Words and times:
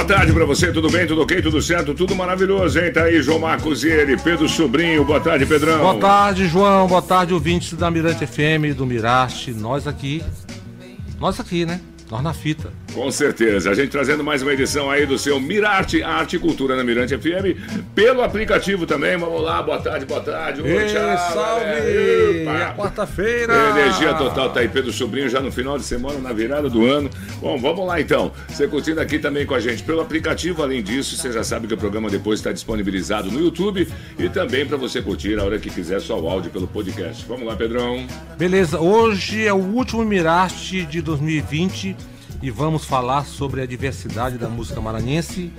Boa 0.00 0.16
tarde 0.16 0.32
pra 0.32 0.46
você, 0.46 0.72
tudo 0.72 0.88
bem, 0.88 1.06
tudo 1.06 1.20
ok, 1.20 1.42
tudo 1.42 1.60
certo, 1.60 1.92
tudo 1.92 2.16
maravilhoso, 2.16 2.80
hein? 2.80 2.90
Tá 2.90 3.04
aí 3.04 3.20
João 3.20 3.38
Marcos 3.38 3.84
e 3.84 3.88
ele, 3.88 4.16
Pedro 4.16 4.48
Sobrinho, 4.48 5.04
boa 5.04 5.20
tarde, 5.20 5.44
Pedrão. 5.44 5.78
Boa 5.78 5.98
tarde, 5.98 6.46
João, 6.46 6.86
boa 6.86 7.02
tarde, 7.02 7.34
ouvintes 7.34 7.74
da 7.74 7.90
Mirante 7.90 8.26
FM, 8.26 8.74
do 8.74 8.86
Miraste, 8.86 9.52
nós 9.52 9.86
aqui, 9.86 10.24
nós 11.18 11.38
aqui, 11.38 11.66
né? 11.66 11.82
Nós 12.10 12.24
na 12.24 12.34
fita. 12.34 12.72
Com 12.92 13.08
certeza. 13.12 13.70
A 13.70 13.74
gente 13.74 13.90
trazendo 13.90 14.24
mais 14.24 14.42
uma 14.42 14.52
edição 14.52 14.90
aí 14.90 15.06
do 15.06 15.16
seu 15.16 15.38
Mirarte 15.38 16.02
Arte 16.02 16.34
e 16.34 16.38
Cultura 16.40 16.74
na 16.74 16.82
Mirante 16.82 17.16
FM 17.16 17.86
pelo 17.94 18.22
aplicativo 18.22 18.84
também. 18.84 19.16
Vamos 19.16 19.40
lá, 19.40 19.62
boa 19.62 19.78
tarde, 19.78 20.06
boa 20.06 20.20
tarde. 20.20 20.60
Oi, 20.60 20.86
tchau, 20.86 21.32
salve! 21.32 21.64
É 21.64 22.74
quarta-feira! 22.76 23.54
Energia 23.70 24.12
total 24.14 24.50
tá 24.50 24.58
aí, 24.58 24.68
Pedro 24.68 24.92
Sobrinho, 24.92 25.28
já 25.28 25.40
no 25.40 25.52
final 25.52 25.78
de 25.78 25.84
semana, 25.84 26.18
na 26.18 26.32
virada 26.32 26.68
do 26.68 26.84
ano. 26.84 27.08
Bom, 27.40 27.56
vamos 27.56 27.86
lá 27.86 28.00
então. 28.00 28.32
Você 28.48 28.66
curtindo 28.66 29.00
aqui 29.00 29.20
também 29.20 29.46
com 29.46 29.54
a 29.54 29.60
gente 29.60 29.84
pelo 29.84 30.00
aplicativo. 30.00 30.64
Além 30.64 30.82
disso, 30.82 31.16
você 31.16 31.30
já 31.30 31.44
sabe 31.44 31.68
que 31.68 31.74
o 31.74 31.78
programa 31.78 32.10
depois 32.10 32.40
está 32.40 32.50
disponibilizado 32.50 33.30
no 33.30 33.38
YouTube 33.38 33.86
e 34.18 34.28
também 34.28 34.66
para 34.66 34.76
você 34.76 35.00
curtir 35.00 35.38
a 35.38 35.44
hora 35.44 35.60
que 35.60 35.70
quiser 35.70 36.00
só 36.00 36.18
o 36.18 36.28
áudio 36.28 36.50
pelo 36.50 36.66
podcast. 36.66 37.24
Vamos 37.28 37.46
lá, 37.46 37.54
Pedrão. 37.54 38.04
Beleza, 38.36 38.80
hoje 38.80 39.46
é 39.46 39.52
o 39.52 39.58
último 39.58 40.04
Mirarte 40.04 40.84
de 40.84 41.00
2020 41.00 41.99
e 42.42 42.50
vamos 42.50 42.84
falar 42.84 43.24
sobre 43.26 43.60
a 43.60 43.66
diversidade 43.66 44.38
da 44.38 44.48
música 44.48 44.80
maranhense 44.80 45.52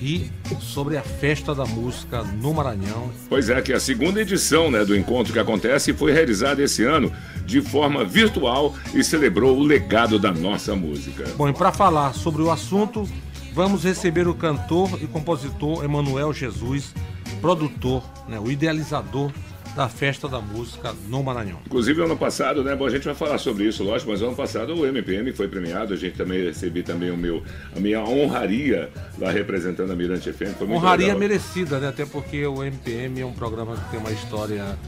e 0.00 0.30
sobre 0.60 0.96
a 0.96 1.02
festa 1.02 1.54
da 1.54 1.64
música 1.64 2.22
no 2.22 2.52
Maranhão. 2.52 3.10
Pois 3.28 3.48
é, 3.48 3.62
que 3.62 3.72
a 3.72 3.80
segunda 3.80 4.20
edição 4.20 4.70
né, 4.70 4.84
do 4.84 4.94
encontro 4.94 5.32
que 5.32 5.38
acontece 5.38 5.92
foi 5.94 6.12
realizada 6.12 6.62
esse 6.62 6.84
ano 6.84 7.10
de 7.46 7.62
forma 7.62 8.04
virtual 8.04 8.74
e 8.94 9.02
celebrou 9.02 9.56
o 9.56 9.62
legado 9.62 10.18
da 10.18 10.32
nossa 10.32 10.74
música. 10.74 11.24
Bom, 11.36 11.48
e 11.48 11.52
para 11.52 11.72
falar 11.72 12.12
sobre 12.12 12.42
o 12.42 12.50
assunto, 12.50 13.08
vamos 13.54 13.84
receber 13.84 14.28
o 14.28 14.34
cantor 14.34 14.98
e 15.02 15.06
compositor 15.06 15.82
Emanuel 15.82 16.32
Jesus, 16.32 16.92
produtor, 17.40 18.02
né, 18.28 18.38
o 18.38 18.50
idealizador 18.50 19.32
da 19.76 19.90
Festa 19.90 20.26
da 20.26 20.40
Música 20.40 20.94
no 21.06 21.22
Maranhão. 21.22 21.58
Inclusive, 21.66 22.02
ano 22.02 22.16
passado, 22.16 22.64
né? 22.64 22.74
Bom, 22.74 22.86
a 22.86 22.90
gente 22.90 23.04
vai 23.04 23.14
falar 23.14 23.36
sobre 23.36 23.64
isso, 23.64 23.84
lógico, 23.84 24.10
mas 24.10 24.22
ano 24.22 24.34
passado 24.34 24.74
o 24.74 24.86
MPM 24.86 25.30
foi 25.34 25.48
premiado, 25.48 25.92
a 25.92 25.96
gente 25.96 26.16
também 26.16 26.42
recebi 26.42 26.82
também 26.82 27.10
o 27.10 27.16
meu, 27.16 27.42
a 27.76 27.78
minha 27.78 28.00
honraria 28.00 28.90
lá 29.18 29.30
representando 29.30 29.92
a 29.92 29.94
Mirante 29.94 30.32
FM. 30.32 30.62
Honraria 30.62 31.08
legal. 31.08 31.20
merecida, 31.20 31.78
né? 31.78 31.88
Até 31.88 32.06
porque 32.06 32.46
o 32.46 32.64
MPM 32.64 33.20
é 33.20 33.26
um 33.26 33.34
programa 33.34 33.76
que 33.76 33.90
tem 33.90 34.00
uma 34.00 34.10
história 34.12 34.78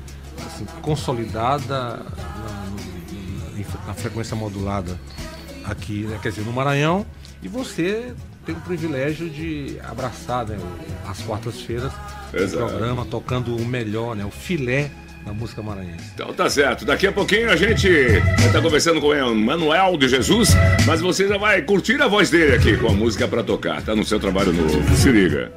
assim, 0.46 0.64
consolidada 0.80 1.78
na, 1.78 1.96
na, 3.56 3.86
na 3.88 3.94
frequência 3.94 4.34
modulada 4.34 4.98
aqui, 5.64 6.04
né? 6.04 6.18
quer 6.22 6.30
dizer, 6.30 6.46
no 6.46 6.52
Maranhão, 6.52 7.04
e 7.42 7.48
você 7.48 8.14
tem 8.46 8.54
o 8.54 8.60
privilégio 8.60 9.28
de 9.28 9.78
abraçar 9.84 10.46
né, 10.46 10.58
as 11.06 11.20
quartas-feiras 11.20 11.92
o 12.32 12.50
programa 12.50 13.04
tocando 13.04 13.56
o 13.56 13.64
melhor, 13.64 14.16
né, 14.16 14.24
o 14.24 14.30
filé 14.30 14.90
da 15.24 15.32
música 15.32 15.62
maranhense. 15.62 16.10
Então 16.14 16.32
tá 16.32 16.48
certo. 16.48 16.84
Daqui 16.84 17.06
a 17.06 17.12
pouquinho 17.12 17.50
a 17.50 17.56
gente 17.56 17.88
vai 17.88 18.46
estar 18.46 18.62
conversando 18.62 19.00
com 19.00 19.08
o 19.08 19.34
Manuel 19.34 19.96
de 19.96 20.08
Jesus, 20.08 20.50
mas 20.86 21.00
você 21.00 21.28
já 21.28 21.36
vai 21.36 21.60
curtir 21.62 22.00
a 22.00 22.08
voz 22.08 22.30
dele 22.30 22.54
aqui 22.54 22.76
com 22.76 22.88
a 22.88 22.92
música 22.92 23.28
para 23.28 23.42
tocar. 23.42 23.82
Tá 23.82 23.94
no 23.94 24.04
seu 24.04 24.18
trabalho 24.18 24.52
novo. 24.52 24.96
Se 24.96 25.10
liga. 25.10 25.52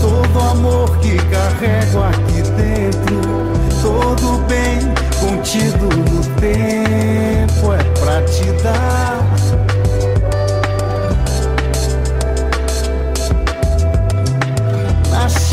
Todo 0.00 0.38
amor 0.50 0.98
que 0.98 1.16
carrego 1.16 2.02
aqui 2.02 2.42
dentro, 2.56 3.20
todo 3.80 4.38
bem 4.46 4.94
contido 5.20 5.88
no 5.88 6.40
tempo 6.40 7.72
é 7.72 7.82
pra 7.98 8.22
te 8.24 8.44
dar 8.62 9.33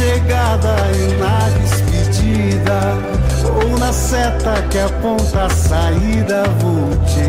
chegada 0.01 0.75
e 0.95 1.13
na 1.21 1.49
despedida, 1.59 2.79
ou 3.53 3.77
na 3.77 3.93
seta 3.93 4.61
que 4.71 4.79
aponta 4.79 5.45
a 5.45 5.49
saída, 5.49 6.43
vou 6.59 6.89
te 7.05 7.25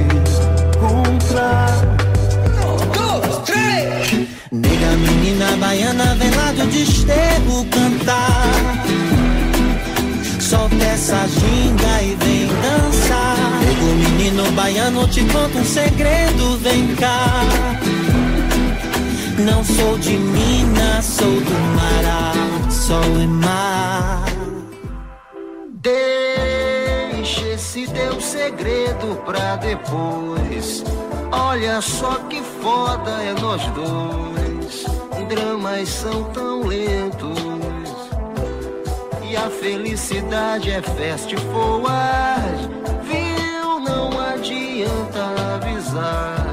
encontrar. 0.79 1.69
Nega, 4.51 4.91
menina 4.99 5.57
baiana, 5.59 6.15
vem 6.17 6.31
lá 6.31 6.53
do 6.53 6.67
desterro 6.67 7.67
cantar. 7.71 8.85
Solta 10.41 10.85
essa 10.85 11.27
ginga 11.29 12.03
e 12.03 12.17
vem 12.21 12.47
dançar. 12.47 13.37
O 13.81 13.95
menino 13.95 14.51
baiano, 14.53 15.07
te 15.09 15.25
conta 15.25 15.59
um 15.59 15.65
segredo, 15.65 16.59
vem 16.59 16.95
cá. 16.97 17.43
Não 19.39 19.65
sou 19.65 19.99
de 19.99 20.11
Minas, 20.11 21.05
sou 21.05 21.41
do 21.41 21.55
Mará, 21.75 22.33
sol 22.93 23.23
e 23.23 23.27
mar. 23.27 24.27
Deixa 25.71 27.49
esse 27.49 27.87
teu 27.89 28.21
segredo 28.21 29.17
pra 29.25 29.57
depois. 29.57 30.85
Olha 31.33 31.81
só 31.81 32.17
que 32.29 32.43
foda 32.43 33.11
é 33.23 33.33
nós 33.41 33.63
dois. 33.69 34.85
Dramas 35.29 35.89
são 35.89 36.25
tão 36.35 36.65
lentos. 36.67 37.39
E 39.23 39.35
a 39.37 39.49
felicidade 39.49 40.71
é 40.71 40.83
fast 40.83 41.35
forward. 41.53 42.69
Viu? 43.05 43.81
Não 43.81 44.21
adianta 44.21 45.23
avisar. 45.55 46.47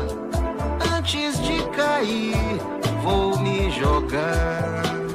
Antes 0.95 1.41
de 1.41 1.61
cair 1.71 2.61
vou 3.03 3.37
me 3.39 3.69
jogar. 3.71 5.08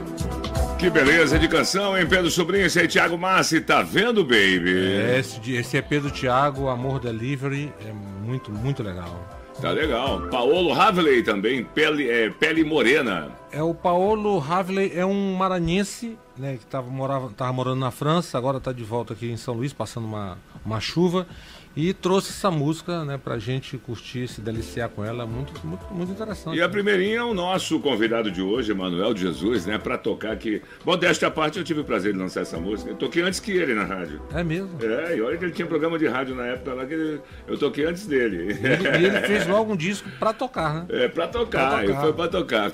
Que 0.85 0.91
beleza 0.91 1.39
de 1.39 1.49
canção, 1.49 1.97
hein, 1.97 2.07
Pedro 2.07 2.31
Sobrinho? 2.31 2.67
Esse 2.67 2.79
aí, 2.79 2.87
Thiago 2.87 3.17
Massi, 3.17 3.59
tá 3.59 3.81
vendo, 3.81 4.23
baby? 4.23 4.77
É, 4.77 5.19
esse, 5.19 5.53
esse 5.55 5.79
é 5.79 5.81
Pedro 5.81 6.11
Thiago, 6.11 6.69
Amor 6.69 7.01
Delivery, 7.01 7.73
é 7.81 7.91
muito, 7.91 8.53
muito 8.53 8.83
legal. 8.83 9.27
Tá 9.63 9.71
legal. 9.71 10.21
Paolo 10.31 10.79
Havley 10.79 11.23
também, 11.23 11.65
Pele, 11.65 12.11
é, 12.11 12.29
Pele 12.29 12.63
Morena. 12.63 13.31
É, 13.51 13.63
o 13.63 13.73
Paolo 13.73 14.45
Havley 14.47 14.93
é 14.95 15.07
um 15.07 15.35
maranhense, 15.35 16.19
né, 16.37 16.59
que 16.59 16.67
tava, 16.67 16.91
morava, 16.91 17.31
tava 17.31 17.51
morando 17.55 17.81
na 17.81 17.91
França, 17.91 18.37
agora 18.37 18.61
tá 18.61 18.71
de 18.71 18.85
volta 18.85 19.15
aqui 19.15 19.31
em 19.31 19.39
São 19.39 19.55
Luís, 19.55 19.73
passando 19.73 20.05
uma, 20.05 20.37
uma 20.67 20.81
chuva. 20.81 21.27
E 21.77 21.93
trouxe 21.93 22.31
essa 22.31 22.51
música, 22.51 23.05
né, 23.05 23.19
pra 23.23 23.39
gente 23.39 23.77
curtir, 23.79 24.29
se 24.29 24.41
deliciar 24.41 24.89
com 24.89 25.05
ela, 25.05 25.27
muito, 25.27 25.53
muito, 25.67 25.85
muito 25.93 26.13
interessante. 26.13 26.57
E 26.57 26.63
a 26.63 26.69
primeirinha 26.69 27.19
é 27.19 27.23
o 27.23 27.35
nosso 27.35 27.81
convidado 27.81 28.31
de 28.31 28.41
hoje, 28.41 28.73
Manuel 28.73 29.13
de 29.13 29.23
Jesus, 29.23 29.67
né, 29.67 29.77
pra 29.77 29.99
tocar 29.99 30.33
aqui. 30.33 30.63
Bom, 30.85 30.97
desta 30.97 31.31
parte 31.31 31.59
eu 31.59 31.65
tive 31.65 31.81
o 31.81 31.85
prazer 31.85 32.13
de 32.13 32.19
lançar 32.19 32.43
essa 32.43 32.59
música. 32.59 32.91
Eu 32.91 32.97
toquei 32.97 33.23
antes 33.23 33.41
que 33.41 33.51
ele 33.51 33.75
na 33.75 33.85
rádio. 33.85 34.23
É 34.33 34.45
mesmo? 34.45 34.71
É, 34.83 35.17
e 35.17 35.21
olha 35.21 35.37
que 35.37 35.45
ele 35.45 35.53
tinha 35.53 35.67
programa 35.67 35.99
de 35.99 36.07
rádio 36.07 36.35
na 36.37 36.47
época 36.47 36.75
lá 36.75 36.87
que 36.87 36.95
ele, 36.95 37.21
eu 37.49 37.59
toquei 37.59 37.85
antes 37.87 38.07
dele. 38.07 38.37
E 38.37 38.67
ele, 38.67 38.99
e 38.99 39.07
ele 39.07 39.21
fez 39.23 39.47
logo 39.47 39.73
um 39.73 39.77
disco 39.77 40.09
pra 40.19 40.33
tocar, 40.33 40.75
né? 40.75 40.87
É, 40.91 41.09
pra 41.09 41.27
tocar, 41.27 41.79
pra 41.79 41.87
tocar. 41.87 42.01
foi 42.01 42.13
pra 42.13 42.29
tocar. 42.29 42.71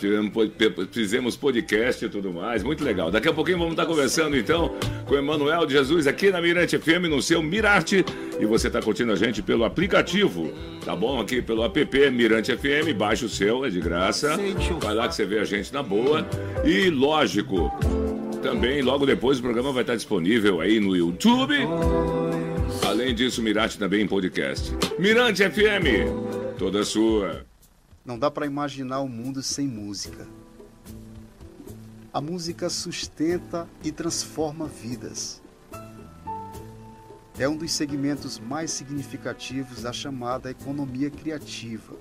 Fizemos 0.91 1.37
podcast 1.37 2.05
e 2.05 2.09
tudo 2.09 2.33
mais, 2.33 2.63
muito 2.63 2.85
legal. 2.85 3.11
Daqui 3.11 3.29
a 3.29 3.33
pouquinho 3.33 3.59
vamos 3.59 3.73
estar 3.73 3.87
conversando 3.87 4.37
então 4.37 4.75
com 5.07 5.15
o 5.15 5.19
Emanuel 5.19 5.65
de 5.65 5.73
Jesus 5.73 6.07
aqui 6.07 6.31
na 6.31 6.41
Mirante 6.41 6.79
FM, 6.79 7.09
no 7.09 7.23
seu 7.23 7.43
Mirarte, 7.43 8.05
e 8.39 8.45
você 8.45 8.69
tá 8.71 8.81
curtindo 8.91 9.13
a 9.13 9.17
gente 9.17 9.41
pelo 9.41 9.65
aplicativo, 9.65 10.53
tá 10.85 10.97
bom? 10.97 11.21
Aqui 11.21 11.41
pelo 11.41 11.63
app 11.63 12.11
Mirante 12.11 12.57
FM, 12.57 12.93
baixa 12.99 13.25
o 13.25 13.29
seu, 13.29 13.65
é 13.65 13.71
de 13.71 13.81
graça. 13.81 14.37
Vai 14.81 14.95
lá 14.97 15.07
que 15.07 15.15
você 15.15 15.25
vê 15.25 15.39
a 15.39 15.45
gente 15.45 15.73
na 15.73 15.81
boa. 15.81 16.27
E 16.65 16.91
lógico, 16.91 17.71
também 18.43 18.83
logo 18.83 19.07
depois 19.07 19.39
o 19.39 19.43
programa 19.43 19.71
vai 19.71 19.85
estar 19.85 19.95
disponível 19.95 20.61
aí 20.61 20.81
no 20.81 20.97
YouTube. 20.97 21.55
Além 22.85 23.15
disso, 23.15 23.41
Mirante 23.41 23.79
também 23.79 24.03
em 24.03 24.09
podcast. 24.09 24.77
Mirante 24.99 25.49
FM, 25.49 26.59
toda 26.59 26.83
sua. 26.83 27.47
Não 28.05 28.19
dá 28.19 28.29
para 28.29 28.45
imaginar 28.45 29.03
o 29.03 29.09
mundo 29.09 29.41
sem 29.41 29.69
música. 29.69 30.27
A 32.13 32.21
música 32.21 32.69
sustenta 32.69 33.69
e 33.85 33.93
transforma 33.93 34.67
vidas 34.67 35.41
é 37.41 37.49
um 37.49 37.57
dos 37.57 37.73
segmentos 37.73 38.39
mais 38.39 38.71
significativos 38.71 39.81
da 39.81 39.95
chamada 39.95 40.51
economia 40.51 41.11
criativa. 41.11 41.95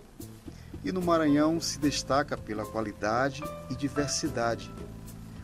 E 0.84 0.92
no 0.92 1.02
Maranhão 1.02 1.62
se 1.62 1.80
destaca 1.80 2.38
pela 2.38 2.66
qualidade 2.66 3.42
e 3.70 3.76
diversidade, 3.76 4.70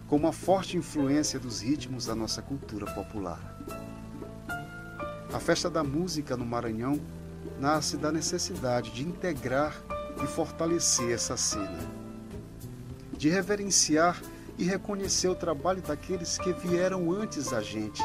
com 0.05 0.17
uma 0.17 0.33
forte 0.33 0.75
influência 0.75 1.39
dos 1.39 1.61
ritmos 1.61 2.07
da 2.07 2.13
nossa 2.13 2.41
cultura 2.41 2.93
popular. 2.93 3.39
A 5.33 5.39
festa 5.39 5.69
da 5.69 5.81
música 5.81 6.35
no 6.35 6.45
Maranhão 6.45 6.99
nasce 7.57 7.95
da 7.95 8.11
necessidade 8.11 8.91
de 8.91 9.03
integrar 9.03 9.81
e 10.21 10.27
fortalecer 10.27 11.11
essa 11.11 11.37
cena, 11.37 11.79
de 13.17 13.29
reverenciar 13.29 14.21
e 14.57 14.65
reconhecer 14.65 15.29
o 15.29 15.35
trabalho 15.35 15.81
daqueles 15.81 16.37
que 16.37 16.51
vieram 16.51 17.13
antes 17.13 17.51
da 17.51 17.61
gente, 17.61 18.03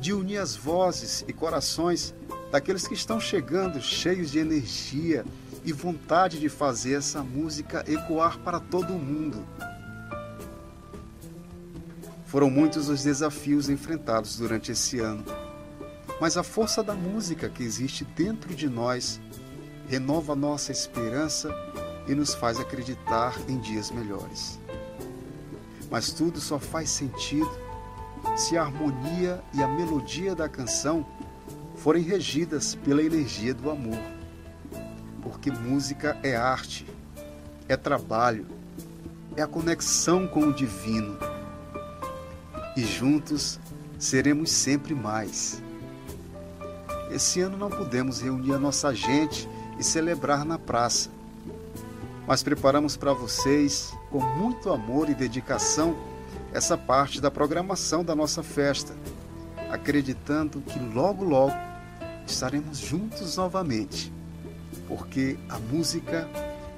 de 0.00 0.14
unir 0.14 0.38
as 0.38 0.56
vozes 0.56 1.22
e 1.28 1.32
corações 1.32 2.14
daqueles 2.50 2.88
que 2.88 2.94
estão 2.94 3.20
chegando 3.20 3.82
cheios 3.82 4.30
de 4.30 4.38
energia 4.38 5.26
e 5.62 5.74
vontade 5.74 6.40
de 6.40 6.48
fazer 6.48 6.94
essa 6.94 7.22
música 7.22 7.84
ecoar 7.86 8.38
para 8.38 8.58
todo 8.58 8.94
o 8.94 8.98
mundo. 8.98 9.46
Foram 12.24 12.48
muitos 12.48 12.88
os 12.88 13.02
desafios 13.02 13.68
enfrentados 13.68 14.38
durante 14.38 14.72
esse 14.72 15.00
ano, 15.00 15.22
mas 16.18 16.38
a 16.38 16.42
força 16.42 16.82
da 16.82 16.94
música 16.94 17.50
que 17.50 17.62
existe 17.62 18.02
dentro 18.02 18.54
de 18.54 18.70
nós 18.70 19.20
renova 19.86 20.34
nossa 20.34 20.72
esperança 20.72 21.54
e 22.08 22.14
nos 22.14 22.32
faz 22.32 22.58
acreditar 22.58 23.38
em 23.46 23.58
dias 23.58 23.90
melhores. 23.90 24.58
Mas 25.90 26.10
tudo 26.10 26.40
só 26.40 26.58
faz 26.58 26.88
sentido 26.88 27.50
se 28.36 28.56
a 28.56 28.62
harmonia 28.62 29.42
e 29.52 29.62
a 29.62 29.68
melodia 29.68 30.34
da 30.34 30.48
canção 30.48 31.04
forem 31.76 32.02
regidas 32.02 32.74
pela 32.74 33.02
energia 33.02 33.54
do 33.54 33.70
amor. 33.70 33.98
Porque 35.22 35.50
música 35.50 36.16
é 36.22 36.36
arte, 36.36 36.86
é 37.68 37.76
trabalho, 37.76 38.46
é 39.36 39.42
a 39.42 39.46
conexão 39.46 40.26
com 40.26 40.48
o 40.48 40.52
divino. 40.52 41.18
E 42.76 42.84
juntos 42.84 43.58
seremos 43.98 44.50
sempre 44.50 44.94
mais. 44.94 45.62
Esse 47.10 47.40
ano 47.40 47.56
não 47.56 47.68
pudemos 47.68 48.20
reunir 48.20 48.54
a 48.54 48.58
nossa 48.58 48.94
gente 48.94 49.48
e 49.78 49.84
celebrar 49.84 50.44
na 50.44 50.58
praça, 50.58 51.10
mas 52.26 52.42
preparamos 52.42 52.96
para 52.96 53.12
vocês, 53.12 53.92
com 54.10 54.20
muito 54.20 54.70
amor 54.70 55.08
e 55.08 55.14
dedicação, 55.14 55.96
essa 56.52 56.76
parte 56.76 57.20
da 57.20 57.30
programação 57.30 58.04
da 58.04 58.14
nossa 58.14 58.42
festa, 58.42 58.94
acreditando 59.70 60.60
que 60.60 60.78
logo, 60.78 61.24
logo 61.24 61.54
estaremos 62.26 62.78
juntos 62.78 63.36
novamente, 63.36 64.12
porque 64.88 65.38
a 65.48 65.58
música 65.58 66.28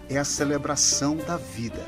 é 0.09 0.19
a 0.19 0.25
celebração 0.25 1.17
da 1.17 1.37
vida. 1.37 1.87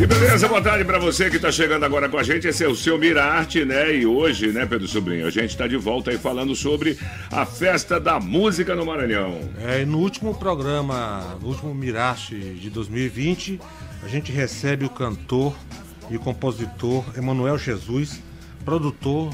Que 0.00 0.06
beleza, 0.06 0.48
boa 0.48 0.62
tarde 0.62 0.82
para 0.82 0.98
você 0.98 1.28
que 1.28 1.36
está 1.36 1.52
chegando 1.52 1.84
agora 1.84 2.08
com 2.08 2.16
a 2.16 2.22
gente. 2.22 2.48
Esse 2.48 2.64
é 2.64 2.66
o 2.66 2.74
seu 2.74 2.96
Mirarte, 2.96 3.66
né? 3.66 3.94
E 3.94 4.06
hoje, 4.06 4.50
né, 4.50 4.64
Pedro 4.64 4.88
Sobrinho, 4.88 5.26
a 5.26 5.30
gente 5.30 5.50
está 5.50 5.66
de 5.66 5.76
volta 5.76 6.10
aí 6.10 6.16
falando 6.16 6.56
sobre 6.56 6.98
a 7.30 7.44
festa 7.44 8.00
da 8.00 8.18
música 8.18 8.74
no 8.74 8.86
Maranhão. 8.86 9.38
É, 9.58 9.82
e 9.82 9.84
no 9.84 9.98
último 9.98 10.34
programa, 10.34 11.36
no 11.42 11.48
último 11.48 11.74
Mirarte 11.74 12.34
de 12.34 12.70
2020, 12.70 13.60
a 14.02 14.08
gente 14.08 14.32
recebe 14.32 14.86
o 14.86 14.88
cantor 14.88 15.54
e 16.10 16.16
compositor 16.16 17.04
Emanuel 17.14 17.58
Jesus, 17.58 18.22
produtor, 18.64 19.30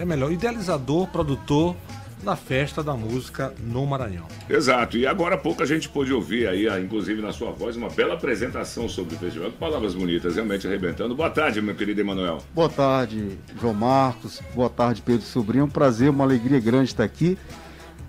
é 0.00 0.04
melhor, 0.04 0.32
idealizador, 0.32 1.06
produtor 1.06 1.76
da 2.22 2.36
festa 2.36 2.82
da 2.82 2.94
música 2.94 3.54
no 3.60 3.86
Maranhão. 3.86 4.26
Exato, 4.48 4.96
e 4.96 5.06
agora 5.06 5.36
há 5.36 5.38
pouco 5.38 5.62
a 5.62 5.66
gente 5.66 5.88
pôde 5.88 6.12
ouvir 6.12 6.48
aí, 6.48 6.66
inclusive 6.82 7.22
na 7.22 7.32
sua 7.32 7.50
voz, 7.50 7.76
uma 7.76 7.88
bela 7.88 8.14
apresentação 8.14 8.88
sobre 8.88 9.14
o 9.14 9.18
festival. 9.18 9.50
Palavras 9.52 9.94
bonitas, 9.94 10.34
realmente 10.34 10.66
arrebentando. 10.66 11.14
Boa 11.14 11.30
tarde, 11.30 11.62
meu 11.62 11.74
querido 11.74 12.00
Emanuel. 12.00 12.38
Boa 12.54 12.68
tarde, 12.68 13.38
João 13.60 13.74
Marcos. 13.74 14.42
Boa 14.54 14.70
tarde, 14.70 15.02
Pedro 15.02 15.26
Sobrinho. 15.26 15.62
É 15.62 15.64
um 15.64 15.70
prazer, 15.70 16.10
uma 16.10 16.24
alegria 16.24 16.60
grande 16.60 16.90
estar 16.90 17.04
aqui. 17.04 17.38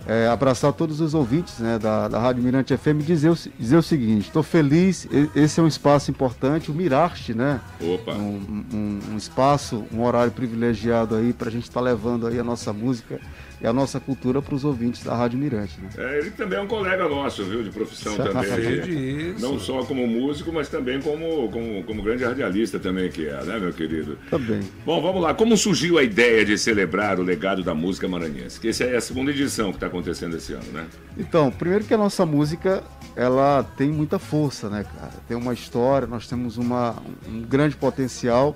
É, 0.07 0.27
abraçar 0.27 0.73
todos 0.73 1.01
os 1.01 1.13
ouvintes 1.13 1.59
né, 1.59 1.77
da, 1.77 2.07
da 2.07 2.17
Rádio 2.17 2.41
Mirante 2.41 2.75
FM 2.75 3.01
e 3.01 3.03
dizer, 3.03 3.29
o, 3.29 3.37
dizer 3.59 3.77
o 3.77 3.83
seguinte: 3.83 4.27
estou 4.27 4.41
feliz, 4.41 5.07
esse 5.35 5.59
é 5.59 5.63
um 5.63 5.67
espaço 5.67 6.09
importante, 6.09 6.71
o 6.71 6.73
Mirarte, 6.73 7.33
né? 7.33 7.59
Opa! 7.79 8.13
Um, 8.13 8.65
um, 8.73 8.99
um 9.11 9.17
espaço, 9.17 9.85
um 9.93 10.01
horário 10.01 10.31
privilegiado 10.31 11.15
aí 11.15 11.31
para 11.31 11.49
a 11.49 11.51
gente 11.51 11.63
estar 11.63 11.81
tá 11.81 11.85
levando 11.85 12.25
aí 12.25 12.39
a 12.39 12.43
nossa 12.43 12.73
música 12.73 13.19
e 13.61 13.67
a 13.67 13.73
nossa 13.73 13.99
cultura 13.99 14.41
para 14.41 14.55
os 14.55 14.63
ouvintes 14.63 15.03
da 15.03 15.15
Rádio 15.15 15.37
Mirante. 15.37 15.79
Né? 15.81 15.89
É, 15.97 16.19
ele 16.19 16.31
também 16.31 16.57
é 16.57 16.61
um 16.61 16.67
colega 16.67 17.07
nosso, 17.07 17.43
viu, 17.43 17.63
de 17.63 17.69
profissão 17.69 18.15
também. 18.15 19.35
Não 19.39 19.59
só 19.59 19.83
como 19.83 20.07
músico, 20.07 20.51
mas 20.51 20.69
também 20.69 21.01
como, 21.01 21.49
como, 21.49 21.83
como 21.83 22.01
grande 22.01 22.23
radialista 22.23 22.79
também 22.79 23.09
que 23.09 23.27
é, 23.27 23.43
né, 23.43 23.59
meu 23.59 23.73
querido? 23.73 24.17
Também. 24.29 24.61
Bom, 24.85 25.01
vamos 25.01 25.21
lá. 25.21 25.33
Como 25.33 25.57
surgiu 25.57 25.97
a 25.97 26.03
ideia 26.03 26.45
de 26.45 26.57
celebrar 26.57 27.19
o 27.19 27.23
legado 27.23 27.63
da 27.63 27.73
música 27.73 28.07
maranhense? 28.07 28.59
Que 28.59 28.69
essa 28.69 28.85
é 28.85 28.95
a 28.95 29.01
segunda 29.01 29.31
edição 29.31 29.71
que 29.71 29.77
está 29.77 29.87
acontecendo 29.87 30.37
esse 30.37 30.53
ano, 30.53 30.71
né? 30.71 30.85
Então, 31.17 31.51
primeiro 31.51 31.83
que 31.83 31.93
a 31.93 31.97
nossa 31.97 32.25
música, 32.25 32.83
ela 33.15 33.63
tem 33.77 33.89
muita 33.89 34.17
força, 34.17 34.69
né, 34.69 34.83
cara? 34.83 35.13
Tem 35.27 35.35
uma 35.35 35.53
história, 35.53 36.07
nós 36.07 36.27
temos 36.27 36.57
uma, 36.57 36.95
um 37.27 37.41
grande 37.41 37.75
potencial 37.75 38.55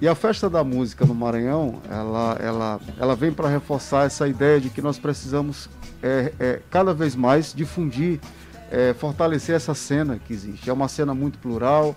e 0.00 0.08
a 0.08 0.14
festa 0.14 0.48
da 0.48 0.64
música 0.64 1.04
no 1.04 1.14
Maranhão, 1.14 1.80
ela, 1.88 2.36
ela, 2.40 2.80
ela 2.98 3.14
vem 3.14 3.30
para 3.30 3.48
reforçar 3.48 4.06
essa 4.06 4.26
ideia 4.26 4.60
de 4.60 4.70
que 4.70 4.80
nós 4.80 4.98
precisamos 4.98 5.68
é, 6.02 6.32
é, 6.40 6.60
cada 6.70 6.94
vez 6.94 7.14
mais 7.14 7.52
difundir, 7.52 8.18
é, 8.70 8.94
fortalecer 8.94 9.54
essa 9.54 9.74
cena 9.74 10.18
que 10.18 10.32
existe. 10.32 10.70
É 10.70 10.72
uma 10.72 10.88
cena 10.88 11.12
muito 11.12 11.38
plural, 11.38 11.94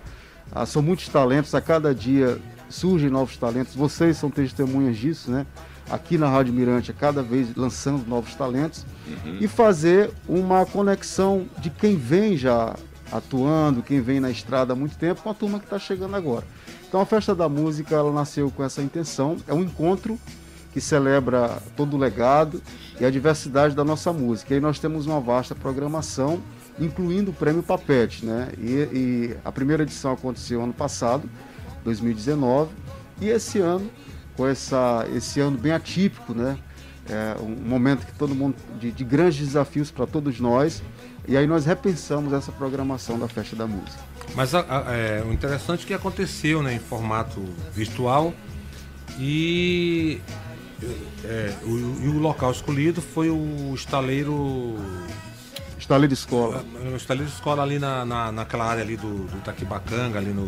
ah, 0.52 0.66
são 0.66 0.82
muitos 0.82 1.08
talentos, 1.08 1.54
a 1.54 1.60
cada 1.60 1.94
dia 1.94 2.38
surgem 2.68 3.08
novos 3.08 3.36
talentos. 3.36 3.74
Vocês 3.74 4.16
são 4.16 4.30
testemunhas 4.30 4.96
disso, 4.96 5.30
né? 5.30 5.46
Aqui 5.90 6.18
na 6.18 6.28
Rádio 6.28 6.52
Mirante, 6.52 6.90
a 6.90 6.94
cada 6.94 7.22
vez 7.22 7.54
lançando 7.56 8.06
novos 8.06 8.34
talentos 8.34 8.84
uhum. 9.06 9.38
e 9.40 9.48
fazer 9.48 10.10
uma 10.28 10.64
conexão 10.64 11.46
de 11.58 11.70
quem 11.70 11.96
vem 11.96 12.36
já 12.36 12.74
atuando, 13.12 13.82
quem 13.82 14.00
vem 14.00 14.18
na 14.18 14.30
estrada 14.30 14.72
há 14.72 14.76
muito 14.76 14.96
tempo, 14.96 15.22
com 15.22 15.30
a 15.30 15.34
turma 15.34 15.58
que 15.58 15.66
está 15.66 15.78
chegando 15.78 16.16
agora. 16.16 16.44
Então 16.94 17.02
a 17.02 17.06
Festa 17.06 17.34
da 17.34 17.48
Música 17.48 17.96
ela 17.96 18.12
nasceu 18.12 18.52
com 18.52 18.62
essa 18.62 18.80
intenção, 18.80 19.36
é 19.48 19.52
um 19.52 19.64
encontro 19.64 20.16
que 20.72 20.80
celebra 20.80 21.60
todo 21.76 21.96
o 21.96 21.98
legado 21.98 22.62
e 23.00 23.04
a 23.04 23.10
diversidade 23.10 23.74
da 23.74 23.82
nossa 23.82 24.12
música. 24.12 24.54
E 24.54 24.58
aí 24.58 24.60
nós 24.60 24.78
temos 24.78 25.04
uma 25.04 25.18
vasta 25.18 25.56
programação, 25.56 26.40
incluindo 26.78 27.32
o 27.32 27.34
Prêmio 27.34 27.64
Papete, 27.64 28.24
né? 28.24 28.48
E, 28.58 28.70
e 28.92 29.36
a 29.44 29.50
primeira 29.50 29.82
edição 29.82 30.12
aconteceu 30.12 30.62
ano 30.62 30.72
passado, 30.72 31.28
2019, 31.82 32.70
e 33.20 33.28
esse 33.28 33.58
ano, 33.58 33.90
com 34.36 34.46
essa, 34.46 35.04
esse 35.12 35.40
ano 35.40 35.58
bem 35.58 35.72
atípico, 35.72 36.32
né? 36.32 36.56
É 37.08 37.34
um 37.42 37.68
momento 37.68 38.06
que 38.06 38.12
todo 38.16 38.36
mundo 38.36 38.54
de, 38.78 38.92
de 38.92 39.02
grandes 39.02 39.38
desafios 39.40 39.90
para 39.90 40.06
todos 40.06 40.38
nós 40.38 40.80
e 41.26 41.36
aí 41.36 41.46
nós 41.46 41.64
repensamos 41.64 42.32
essa 42.32 42.52
programação 42.52 43.18
da 43.18 43.26
Festa 43.28 43.56
da 43.56 43.66
Música. 43.66 43.98
Mas 44.34 44.54
a, 44.54 44.60
a, 44.60 44.94
é, 44.94 45.22
o 45.26 45.32
interessante 45.32 45.84
é 45.84 45.86
que 45.86 45.94
aconteceu 45.94 46.62
né, 46.62 46.74
em 46.74 46.78
formato 46.78 47.40
virtual 47.72 48.34
e, 49.18 50.20
é, 51.24 51.54
o, 51.62 52.04
e 52.04 52.08
o 52.08 52.18
local 52.18 52.50
escolhido 52.50 53.00
foi 53.00 53.30
o 53.30 53.72
estaleiro. 53.74 54.76
Estaleiro 55.78 56.12
Escola. 56.14 56.64
É, 56.84 56.88
o 56.88 56.96
estaleiro 56.96 57.30
Escola 57.30 57.62
ali 57.62 57.78
na, 57.78 58.04
na, 58.04 58.32
naquela 58.32 58.64
área 58.64 58.82
ali 58.82 58.96
do, 58.96 59.24
do 59.26 59.40
Taquibacanga, 59.42 60.18
ali 60.18 60.32
no. 60.32 60.46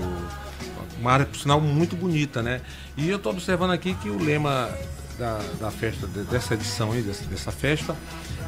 Uma 0.98 1.12
área, 1.12 1.26
por 1.26 1.38
sinal, 1.38 1.60
muito 1.60 1.94
bonita, 1.94 2.42
né? 2.42 2.62
E 2.96 3.08
eu 3.08 3.18
estou 3.18 3.32
observando 3.32 3.70
aqui 3.70 3.94
que 3.94 4.08
o 4.08 4.18
lema 4.18 4.70
da, 5.18 5.38
da 5.60 5.70
festa, 5.70 6.06
dessa 6.06 6.54
edição 6.54 6.92
aí, 6.92 7.02
dessa, 7.02 7.24
dessa 7.24 7.50
festa, 7.50 7.96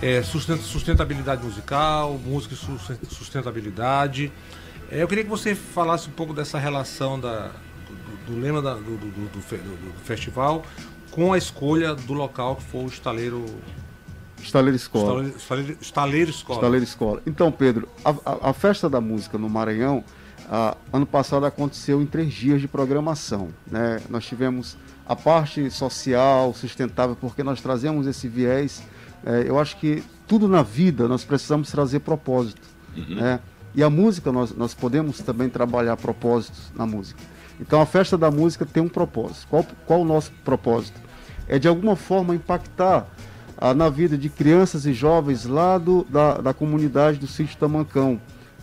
é, 0.00 0.22
sustentabilidade 0.22 1.42
musical, 1.42 2.18
música 2.18 2.54
e 2.54 3.06
sustentabilidade. 3.06 4.32
É, 4.90 5.02
eu 5.02 5.08
queria 5.08 5.24
que 5.24 5.30
você 5.30 5.54
falasse 5.54 6.08
um 6.08 6.12
pouco 6.12 6.32
dessa 6.32 6.58
relação 6.58 7.18
da, 7.18 7.50
do, 8.26 8.32
do 8.32 8.40
lema 8.40 8.62
da, 8.62 8.74
do, 8.74 8.96
do, 8.96 9.28
do, 9.32 10.04
festival 10.04 10.64
com 11.10 11.32
a 11.32 11.38
escolha 11.38 11.94
do 11.94 12.12
local 12.12 12.56
que 12.56 12.62
foi 12.64 12.84
o 12.84 12.86
estaleiro. 12.86 13.44
Estaleiro 14.40 14.76
Escola. 14.76 15.04
Estaleiro, 15.04 15.36
estaleiro, 15.36 15.78
estaleiro 15.80 16.30
Escola. 16.30 16.58
Estaleiro 16.58 16.84
Escola. 16.84 17.22
Então, 17.26 17.50
Pedro, 17.50 17.88
a, 18.04 18.10
a, 18.10 18.50
a 18.50 18.52
festa 18.52 18.88
da 18.88 19.00
música 19.00 19.36
no 19.36 19.48
Maranhão, 19.48 20.04
ano 20.92 21.06
passado 21.06 21.44
aconteceu 21.44 22.00
em 22.00 22.06
três 22.06 22.32
dias 22.32 22.60
de 22.60 22.68
programação. 22.68 23.50
Né? 23.66 24.00
Nós 24.08 24.24
tivemos 24.24 24.76
a 25.08 25.16
parte 25.16 25.70
social, 25.70 26.52
sustentável, 26.52 27.16
porque 27.18 27.42
nós 27.42 27.62
trazemos 27.62 28.06
esse 28.06 28.28
viés. 28.28 28.82
É, 29.24 29.44
eu 29.46 29.58
acho 29.58 29.78
que 29.78 30.04
tudo 30.26 30.46
na 30.46 30.62
vida 30.62 31.08
nós 31.08 31.24
precisamos 31.24 31.70
trazer 31.70 32.00
propósito. 32.00 32.60
Uhum. 32.94 33.14
Né? 33.16 33.40
E 33.74 33.82
a 33.82 33.88
música, 33.88 34.30
nós, 34.30 34.54
nós 34.54 34.74
podemos 34.74 35.18
também 35.20 35.48
trabalhar 35.48 35.96
propósitos 35.96 36.70
na 36.76 36.86
música. 36.86 37.20
Então 37.58 37.80
a 37.80 37.86
festa 37.86 38.18
da 38.18 38.30
música 38.30 38.66
tem 38.66 38.82
um 38.82 38.88
propósito. 38.88 39.46
Qual, 39.48 39.66
qual 39.86 40.02
o 40.02 40.04
nosso 40.04 40.30
propósito? 40.44 41.00
É 41.48 41.58
de 41.58 41.66
alguma 41.66 41.96
forma 41.96 42.34
impactar 42.34 43.08
ah, 43.56 43.72
na 43.72 43.88
vida 43.88 44.16
de 44.16 44.28
crianças 44.28 44.84
e 44.84 44.92
jovens 44.92 45.46
lá 45.46 45.78
do, 45.78 46.04
da, 46.04 46.34
da 46.34 46.54
comunidade 46.54 47.18
do 47.18 47.26
sítio 47.26 47.56
Tamancão. 47.56 48.20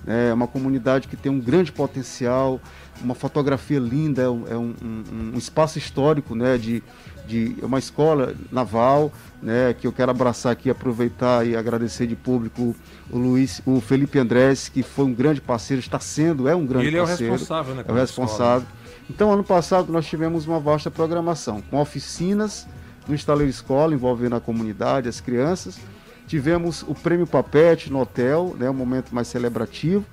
É 0.08 0.32
uma 0.32 0.48
comunidade 0.48 1.08
que 1.08 1.18
tem 1.18 1.32
um 1.32 1.40
grande 1.40 1.72
potencial, 1.72 2.62
uma 3.02 3.16
fotografia 3.16 3.80
linda, 3.80 4.24
é 4.24 4.30
um, 4.30 4.44
é 4.48 4.58
um, 4.58 4.74
um, 4.84 5.32
um 5.34 5.38
espaço 5.38 5.78
histórico 5.78 6.36
né, 6.36 6.58
de, 6.58 6.82
de 7.28 7.56
uma 7.62 7.80
escola 7.80 8.34
naval, 8.52 9.12
né, 9.42 9.74
que 9.74 9.86
eu 9.86 9.92
quero 9.92 10.12
abraçar 10.12 10.52
aqui, 10.52 10.70
aproveitar 10.70 11.46
e 11.46 11.56
agradecer 11.56 12.08
de 12.08 12.16
público 12.16 12.75
o 13.10 13.18
Luiz, 13.18 13.62
o 13.66 13.80
Felipe 13.82 14.18
Andrés, 14.18 14.70
que 14.70 14.82
foi 14.82 15.06
um 15.06 15.14
grande 15.14 15.42
parceiro, 15.42 15.80
está 15.80 16.00
sendo, 16.00 16.48
é 16.48 16.56
um 16.56 16.66
grande 16.66 16.88
Ele 16.88 16.98
parceiro. 16.98 17.24
Ele 17.24 17.30
é 17.30 17.36
o 17.36 17.38
responsável, 17.38 17.75
né? 17.75 17.84
É 17.88 17.92
o 17.92 17.96
responsável. 17.96 18.68
Então, 19.10 19.32
ano 19.32 19.44
passado 19.44 19.92
nós 19.92 20.06
tivemos 20.06 20.48
uma 20.48 20.60
vasta 20.60 20.90
programação, 20.90 21.62
com 21.70 21.80
oficinas 21.80 22.68
no 23.08 23.14
estaleiro 23.14 23.50
escola, 23.50 23.94
envolvendo 23.94 24.36
a 24.36 24.42
comunidade, 24.42 25.08
as 25.08 25.22
crianças. 25.22 25.78
Tivemos 26.28 26.82
o 26.88 26.96
prêmio 26.96 27.28
Papete 27.28 27.92
no 27.92 28.00
hotel, 28.00 28.56
né, 28.58 28.70
um 28.70 28.74
momento 28.74 29.14
mais 29.14 29.28
celebrativo. 29.28 30.04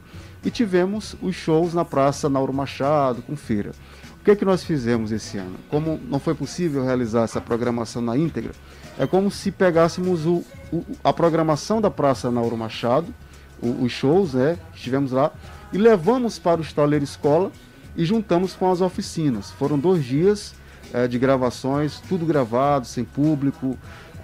E 0.45 0.51
tivemos 0.51 1.17
os 1.23 1.35
shows 1.35 1.73
na 1.73 1.85
Praça 1.85 2.29
Nauro 2.29 2.53
Machado, 2.53 3.23
com 3.23 3.37
feira. 3.37 3.73
O 4.21 4.25
que 4.25 4.31
é 4.31 4.37
que 4.37 4.45
nós 4.45 4.63
fizemos 4.63 5.11
esse 5.11 5.39
ano? 5.39 5.57
Como 5.69 6.01
não 6.09 6.21
foi 6.21 6.35
possível 6.35 6.85
realizar 6.85 7.23
essa 7.25 7.41
programação 7.41 8.01
na 8.01 8.17
íntegra, 8.17 8.53
é 8.99 9.07
como 9.07 9.31
se 9.31 9.51
pegássemos 9.51 10.27
o, 10.27 10.45
o, 10.73 10.85
a 11.03 11.13
programação 11.13 11.81
da 11.81 11.91
Praça 11.91 12.31
Nauro 12.31 12.57
Machado, 12.57 13.13
o, 13.61 13.85
os 13.85 13.93
shows 13.93 14.35
né, 14.35 14.59
que 14.71 14.79
estivemos 14.79 15.13
lá, 15.13 15.33
e 15.73 15.79
levamos 15.79 16.39
para 16.39 16.61
o 16.61 16.63
estaleiro 16.63 17.05
escola 17.05 17.51
e 17.97 18.05
juntamos 18.05 18.55
com 18.55 18.71
as 18.71 18.81
oficinas. 18.81 19.51
Foram 19.51 19.79
dois 19.79 20.05
dias 20.05 20.55
é, 20.93 21.09
de 21.09 21.19
gravações, 21.19 22.01
tudo 22.09 22.27
gravado, 22.27 22.87
sem 22.87 23.05
público, 23.05 23.79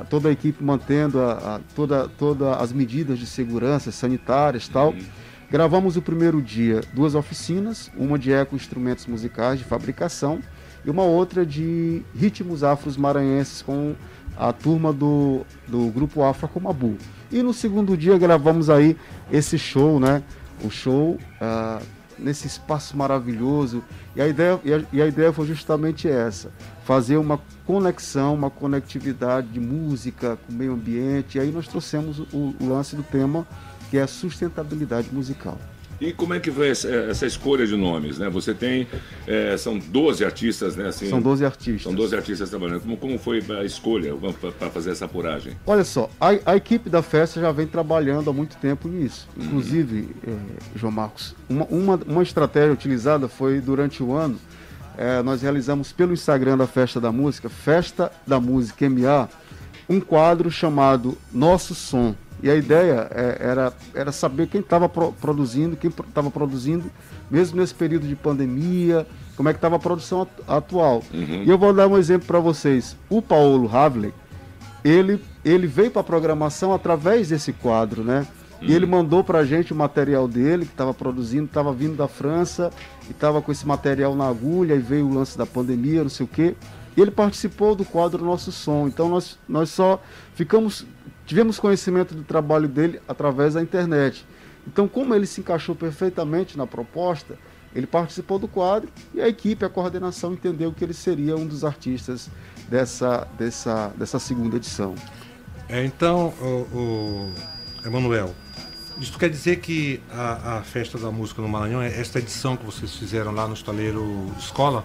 toda 0.09 0.29
a 0.29 0.33
equipe 0.33 0.63
mantendo 0.63 1.21
a, 1.21 1.33
a, 1.33 1.61
toda, 1.75 2.09
toda 2.09 2.55
as 2.57 2.73
medidas 2.73 3.19
de 3.19 3.27
segurança 3.27 3.91
sanitárias 3.91 4.69
tal. 4.69 4.91
Uhum. 4.91 5.05
Gravamos 5.51 5.97
o 5.97 6.03
primeiro 6.03 6.43
dia 6.43 6.83
duas 6.93 7.15
oficinas, 7.15 7.91
uma 7.97 8.19
de 8.19 8.31
eco 8.31 8.55
instrumentos 8.55 9.07
musicais 9.07 9.59
de 9.59 9.65
fabricação 9.65 10.41
e 10.85 10.91
uma 10.91 11.05
outra 11.05 11.45
de 11.47 12.03
ritmos 12.15 12.63
afros 12.63 12.99
maranhenses 12.99 13.63
com 13.63 13.95
a 14.37 14.53
turma 14.53 14.93
do, 14.93 15.47
do 15.67 15.87
grupo 15.89 16.23
Afro 16.23 16.49
Comabu. 16.49 16.99
E 17.33 17.43
no 17.43 17.55
segundo 17.55 17.97
dia 17.97 18.19
gravamos 18.19 18.69
aí 18.69 18.95
esse 19.33 19.59
show, 19.59 19.99
né? 19.99 20.23
O 20.63 20.71
show 20.71 21.19
uh, 21.41 21.83
nesse 22.19 22.47
espaço 22.47 22.95
maravilhoso. 22.95 23.83
E 24.15 24.21
a, 24.21 24.29
ideia, 24.29 24.61
e 24.63 24.75
a, 24.75 24.83
e, 24.93 25.03
a, 25.03 25.07
ideia 25.07 25.33
foi 25.33 25.47
justamente 25.47 26.09
essa: 26.09 26.53
fazer 26.85 27.17
uma 27.17 27.41
conexão, 27.67 28.35
uma 28.35 28.51
conectividade 28.51 29.49
de 29.49 29.61
música 29.61 30.39
com 30.47 30.53
o 30.53 30.57
meio 30.57 30.75
ambiente. 30.75 31.39
E 31.39 31.41
aí 31.41 31.51
nós 31.51 31.67
trouxemos 31.67 32.19
o, 32.19 32.55
o 32.61 32.69
lance 32.69 32.95
do 32.95 33.03
tema 33.03 33.47
que 33.91 33.99
é 33.99 34.03
a 34.03 34.07
sustentabilidade 34.07 35.09
musical. 35.13 35.59
E 36.01 36.13
como 36.13 36.33
é 36.33 36.39
que 36.39 36.51
foi 36.51 36.69
essa, 36.69 37.27
escolha 37.27 37.67
de 37.67 37.77
nomes, 37.77 38.19
né? 38.19 38.31
Você 38.31 38.55
tem, 38.55 38.87
é, 39.27 39.57
são 39.57 39.79
12 39.79 40.25
artistas, 40.25 40.77
né? 40.77 40.89
Assim, 40.89 41.09
são 41.09 41.21
12 41.21 41.45
artistas. 41.45 41.83
São 41.83 41.95
12 41.95 42.15
artistas 42.15 42.51
trabalhando. 42.51 42.83
Como, 42.83 42.97
como 42.97 43.19
foi 43.19 43.43
a 43.59 43.65
escolha 43.65 44.15
para 44.59 44.71
fazer 44.71 44.93
essa 44.93 45.07
apuragem? 45.07 45.57
Olha 45.67 45.83
só, 45.83 46.09
a, 46.21 46.29
a, 46.53 46.57
equipe 46.57 46.89
da 46.89 47.03
festa 47.03 47.41
já 47.41 47.51
vem 47.51 47.67
trabalhando 47.67 48.31
há 48.31 48.33
muito 48.33 48.57
tempo 48.59 48.87
nisso. 48.87 49.29
Uhum. 49.37 49.47
Inclusive, 49.47 50.11
é, 50.25 50.79
João 50.79 50.93
Marcos, 50.93 51.35
uma, 51.49 51.65
uma, 51.65 52.01
uma 52.07 52.23
estratégia 52.23 52.73
utilizada 52.73 53.27
foi 53.27 53.61
durante 53.61 54.01
o 54.01 54.15
ano, 54.15 54.39
é, 54.97 55.21
nós 55.23 55.43
realizamos 55.43 55.91
pelo 55.91 56.13
Instagram 56.13 56.57
da 56.57 56.67
Festa 56.67 57.01
da 57.01 57.11
Música, 57.11 57.49
Festa 57.49 58.13
da 58.25 58.39
Música 58.39 58.89
MA, 58.89 59.29
um 59.89 60.01
quadro 60.01 60.49
chamado 60.49 61.19
Nosso 61.33 61.75
Som. 61.75 62.15
E 62.43 62.49
a 62.49 62.55
ideia 62.55 63.09
é, 63.11 63.37
era, 63.41 63.73
era 63.95 64.13
saber 64.13 64.47
quem 64.47 64.61
estava 64.61 64.89
pro, 64.89 65.13
produzindo, 65.13 65.77
quem 65.77 65.91
estava 65.91 66.31
produzindo, 66.31 66.91
mesmo 67.31 67.61
nesse 67.61 67.75
período 67.75 68.07
de 68.07 68.15
pandemia, 68.15 69.07
como 69.37 69.49
é 69.49 69.53
que 69.53 69.59
estava 69.59 69.77
a 69.77 69.79
produção 69.79 70.27
atual. 70.47 71.03
Uhum. 71.13 71.43
E 71.45 71.49
eu 71.49 71.59
vou 71.59 71.73
dar 71.73 71.89
um 71.89 71.97
exemplo 71.97 72.27
para 72.27 72.39
vocês. 72.39 72.97
O 73.09 73.21
Paulo 73.21 73.69
Havley, 73.75 74.13
ele, 74.85 75.23
ele 75.45 75.67
veio 75.67 75.91
para 75.91 76.01
a 76.01 76.05
programação 76.05 76.73
através 76.73 77.29
desse 77.29 77.53
quadro, 77.53 78.05
né? 78.05 78.27
Uhum. 78.61 78.69
E 78.69 78.73
ele 78.73 78.85
uhum. 78.85 78.93
mandou 78.93 79.25
para 79.25 79.41
a 79.41 79.45
gente 79.45 79.73
o 79.73 79.77
material 79.77 80.29
dele, 80.29 80.65
que 80.65 80.73
estava 80.73 80.95
produzindo, 80.95 81.47
estava 81.47 81.73
vindo 81.73 81.97
da 81.97 82.07
França, 82.07 82.71
e 83.09 83.11
estava 83.11 83.43
com 83.43 83.51
esse 83.51 83.67
material 83.67 84.15
na 84.15 84.29
agulha, 84.29 84.75
e 84.75 84.79
veio 84.79 85.07
o 85.07 85.15
lance 85.15 85.37
da 85.37 85.47
pandemia, 85.47 86.03
não 86.03 86.11
sei 86.11 86.25
o 86.25 86.29
quê. 86.29 86.55
E 86.97 87.01
ele 87.01 87.13
participou 87.13 87.77
do 87.77 87.85
quadro 87.85 88.25
Nosso 88.25 88.51
Som. 88.51 88.89
Então 88.89 89.09
nós, 89.09 89.39
nós 89.49 89.71
só 89.71 90.03
ficamos 90.35 90.85
Tivemos 91.29 91.61
conhecimento 91.61 92.15
do 92.15 92.23
trabalho 92.23 92.67
dele 92.67 93.03
através 93.07 93.53
da 93.53 93.61
internet. 93.61 94.25
Então, 94.67 94.89
como 94.89 95.15
ele 95.15 95.27
se 95.27 95.43
encaixou 95.43 95.75
perfeitamente 95.75 96.57
na 96.57 96.67
proposta, 96.67 97.39
ele 97.75 97.87
participou 97.87 98.39
do 98.39 98.49
quadro 98.49 98.89
e 99.13 99.21
a 99.21 99.29
equipe, 99.29 99.63
a 99.63 99.69
coordenação 99.69 100.33
entendeu 100.33 100.73
que 100.73 100.83
ele 100.83 100.95
seria 100.95 101.37
um 101.37 101.47
dos 101.47 101.67
artistas 101.67 102.31
dessa, 102.67 103.29
dessa, 103.37 103.89
dessa 103.89 104.19
segunda 104.19 104.57
edição. 104.57 104.95
É, 105.69 105.85
então, 105.85 106.33
o, 106.41 106.75
o 106.75 107.33
Emanuel, 107.85 108.35
isso 108.99 109.19
quer 109.19 109.29
dizer 109.29 109.61
que 109.61 110.01
a, 110.11 110.57
a, 110.57 110.63
Festa 110.63 110.97
da 110.97 111.11
Música 111.11 111.43
no 111.43 111.49
Maranhão, 111.49 111.83
é 111.83 112.01
esta 112.01 112.21
edição 112.21 112.57
que 112.57 112.65
vocês 112.65 112.97
fizeram 112.97 113.33
lá 113.33 113.47
no 113.47 113.53
Estaleiro 113.53 114.33
Escola, 114.39 114.83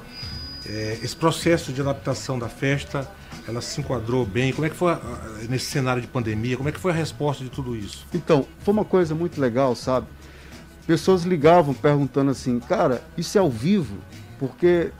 é, 0.65 0.99
esse 1.01 1.15
processo 1.15 1.71
de 1.71 1.79
adaptação 1.79 2.37
da 2.37 2.49
festa 2.49 3.09
ela 3.47 3.61
se 3.61 3.81
enquadrou 3.81 4.25
bem? 4.25 4.53
Como 4.53 4.65
é 4.65 4.69
que 4.69 4.75
foi 4.75 4.95
nesse 5.49 5.65
cenário 5.65 6.01
de 6.01 6.07
pandemia? 6.07 6.57
Como 6.57 6.69
é 6.69 6.71
que 6.71 6.79
foi 6.79 6.91
a 6.91 6.95
resposta 6.95 7.43
de 7.43 7.49
tudo 7.49 7.75
isso? 7.75 8.05
Então, 8.13 8.45
foi 8.59 8.73
uma 8.73 8.85
coisa 8.85 9.13
muito 9.13 9.39
legal, 9.39 9.75
sabe? 9.75 10.07
Pessoas 10.87 11.23
ligavam 11.23 11.73
perguntando 11.73 12.31
assim, 12.31 12.59
cara, 12.59 13.01
isso 13.17 13.37
é 13.37 13.41
ao 13.41 13.49
vivo? 13.49 13.97
Porque 14.39 14.91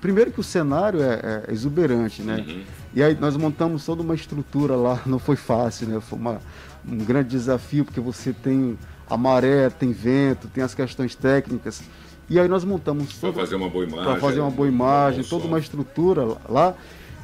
primeiro 0.00 0.32
que 0.32 0.40
o 0.40 0.42
cenário 0.42 1.02
é, 1.02 1.44
é 1.48 1.52
exuberante, 1.52 2.22
né? 2.22 2.44
Uhum. 2.46 2.62
E 2.94 3.02
aí 3.02 3.16
nós 3.18 3.36
montamos 3.36 3.84
toda 3.84 4.02
uma 4.02 4.14
estrutura 4.14 4.74
lá, 4.74 5.00
não 5.06 5.18
foi 5.18 5.36
fácil, 5.36 5.88
né? 5.88 6.00
Foi 6.00 6.18
uma, 6.18 6.40
um 6.86 6.98
grande 6.98 7.28
desafio, 7.28 7.84
porque 7.84 8.00
você 8.00 8.32
tem 8.32 8.78
a 9.08 9.16
maré, 9.16 9.68
tem 9.70 9.92
vento, 9.92 10.48
tem 10.48 10.62
as 10.62 10.74
questões 10.74 11.14
técnicas. 11.14 11.82
E 12.28 12.38
aí 12.38 12.48
nós 12.48 12.64
montamos 12.64 13.12
para 13.14 13.32
fazer 13.32 13.56
uma 13.56 13.68
boa 13.68 13.84
imagem, 13.84 14.04
para 14.04 14.20
fazer 14.20 14.40
uma 14.40 14.50
boa 14.50 14.68
imagem, 14.68 15.24
toda 15.24 15.46
uma 15.46 15.58
estrutura 15.58 16.24
lá. 16.48 16.74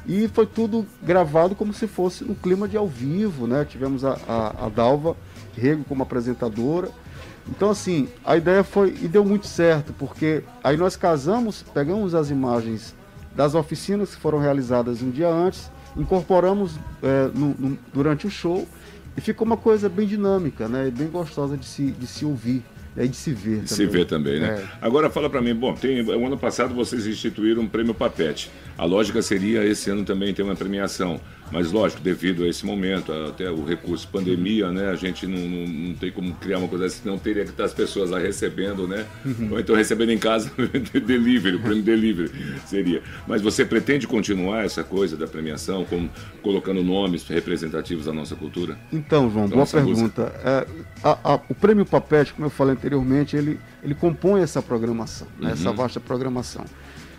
E 0.06 0.28
foi 0.28 0.46
tudo 0.46 0.86
gravado 1.02 1.54
como 1.54 1.72
se 1.72 1.86
fosse 1.86 2.22
um 2.24 2.34
clima 2.34 2.68
de 2.68 2.76
ao 2.76 2.86
vivo, 2.86 3.46
né? 3.46 3.64
Tivemos 3.64 4.04
a, 4.04 4.16
a, 4.28 4.66
a 4.66 4.68
Dalva 4.68 5.16
Rego 5.56 5.84
como 5.84 6.02
apresentadora. 6.02 6.90
Então, 7.48 7.70
assim, 7.70 8.08
a 8.24 8.36
ideia 8.36 8.62
foi. 8.62 8.96
E 9.02 9.08
deu 9.08 9.24
muito 9.24 9.46
certo, 9.46 9.92
porque 9.92 10.42
aí 10.62 10.76
nós 10.76 10.96
casamos, 10.96 11.62
pegamos 11.74 12.14
as 12.14 12.30
imagens 12.30 12.94
das 13.34 13.54
oficinas 13.54 14.14
que 14.14 14.20
foram 14.20 14.38
realizadas 14.38 15.02
um 15.02 15.10
dia 15.10 15.28
antes, 15.28 15.70
incorporamos 15.96 16.78
é, 17.02 17.30
no, 17.34 17.48
no, 17.58 17.78
durante 17.92 18.26
o 18.26 18.30
show 18.30 18.66
e 19.16 19.20
ficou 19.20 19.46
uma 19.46 19.56
coisa 19.56 19.88
bem 19.88 20.06
dinâmica, 20.06 20.68
né? 20.68 20.90
Bem 20.90 21.08
gostosa 21.08 21.56
de 21.56 21.66
se, 21.66 21.90
de 21.90 22.06
se 22.06 22.24
ouvir. 22.24 22.62
É 22.96 23.06
de 23.06 23.14
se 23.14 23.32
ver 23.32 23.56
também. 23.56 23.66
Se 23.66 23.86
ver 23.86 24.04
também, 24.06 24.40
né? 24.40 24.62
É. 24.62 24.78
Agora 24.80 25.10
fala 25.10 25.28
para 25.28 25.42
mim, 25.42 25.54
bom, 25.54 25.74
tem, 25.74 26.00
o 26.00 26.26
ano 26.26 26.38
passado 26.38 26.74
vocês 26.74 27.06
instituíram 27.06 27.62
um 27.62 27.68
prêmio 27.68 27.92
Papete. 27.92 28.50
A 28.78 28.84
lógica 28.84 29.20
seria 29.20 29.64
esse 29.64 29.90
ano 29.90 30.04
também 30.04 30.32
ter 30.32 30.42
uma 30.42 30.56
premiação. 30.56 31.20
Mas, 31.50 31.70
lógico, 31.70 32.02
devido 32.02 32.44
a 32.44 32.48
esse 32.48 32.66
momento, 32.66 33.12
até 33.12 33.50
o 33.50 33.64
recurso 33.64 34.08
pandemia, 34.08 34.70
né? 34.70 34.90
A 34.90 34.96
gente 34.96 35.26
não, 35.26 35.38
não, 35.38 35.66
não 35.66 35.94
tem 35.94 36.10
como 36.10 36.34
criar 36.34 36.58
uma 36.58 36.68
coisa 36.68 36.86
assim, 36.86 37.00
não 37.04 37.18
teria 37.18 37.44
que 37.44 37.50
estar 37.50 37.64
as 37.64 37.74
pessoas 37.74 38.10
lá 38.10 38.18
recebendo, 38.18 38.88
né? 38.88 39.06
Uhum. 39.24 39.52
Ou 39.52 39.60
então 39.60 39.74
recebendo 39.76 40.10
em 40.10 40.18
casa 40.18 40.50
delivery, 41.06 41.56
o 41.56 41.60
prêmio 41.60 41.82
delivery 41.82 42.30
seria. 42.66 43.02
Mas 43.26 43.42
você 43.42 43.64
pretende 43.64 44.06
continuar 44.06 44.64
essa 44.64 44.82
coisa 44.82 45.16
da 45.16 45.26
premiação, 45.26 45.86
colocando 46.42 46.82
nomes 46.82 47.26
representativos 47.28 48.06
da 48.06 48.12
nossa 48.12 48.34
cultura? 48.34 48.76
Então, 48.92 49.30
João, 49.30 49.48
boa 49.48 49.66
pergunta. 49.66 50.32
É, 50.44 50.66
a, 51.02 51.34
a, 51.34 51.40
o 51.48 51.54
prêmio 51.54 51.86
Papete, 51.86 52.32
como 52.32 52.46
eu 52.46 52.50
falei 52.50 52.74
anteriormente, 52.74 53.36
ele, 53.36 53.60
ele 53.82 53.94
compõe 53.94 54.42
essa 54.42 54.60
programação, 54.60 55.28
né? 55.38 55.48
uhum. 55.48 55.52
essa 55.52 55.72
vasta 55.72 56.00
programação. 56.00 56.64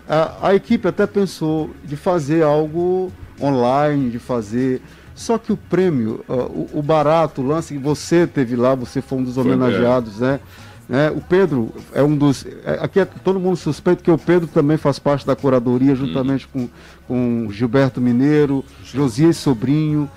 A, 0.08 0.50
a 0.50 0.56
equipe 0.56 0.88
até 0.88 1.06
pensou 1.06 1.72
de 1.84 1.96
fazer 1.96 2.44
algo 2.44 3.12
online, 3.42 4.10
de 4.10 4.20
fazer. 4.20 4.82
Só 5.14 5.38
que 5.38 5.52
o 5.52 5.58
prêmio, 5.58 6.24
uh, 6.30 6.34
o, 6.34 6.70
o, 6.76 6.82
barato, 6.82 7.42
o 7.42 7.48
lance 7.48 7.74
que 7.74 7.80
você 7.80 8.28
teve 8.28 8.56
lá, 8.56 8.76
você 8.76 9.02
foi 9.02 9.18
um 9.18 9.24
dos 9.24 9.38
homenageados, 9.38 10.20
né? 10.20 10.40
Né? 10.88 11.12
O 11.12 11.20
Pedro 11.20 11.70
é 11.94 12.02
um 12.02 12.16
dos. 12.16 12.46
é- 12.46 12.80
aqui 12.82 13.00
é 13.00 13.06
todo 13.06 13.40
mundo 13.40 13.58
suspeito 13.58 14.02
que 14.02 14.10
o 14.10 14.18
Pedro 14.18 14.48
também 14.48 14.78
faz 14.78 14.98
parte 14.98 15.26
da 15.28 15.36
curadoria, 15.36 15.94
juntamente 15.96 16.48
com, 16.48 16.70
com 17.08 17.48
Gilberto 17.52 18.00
Mineiro, 18.00 18.64
Josias 18.86 19.36
Sobrinho. 19.38 20.10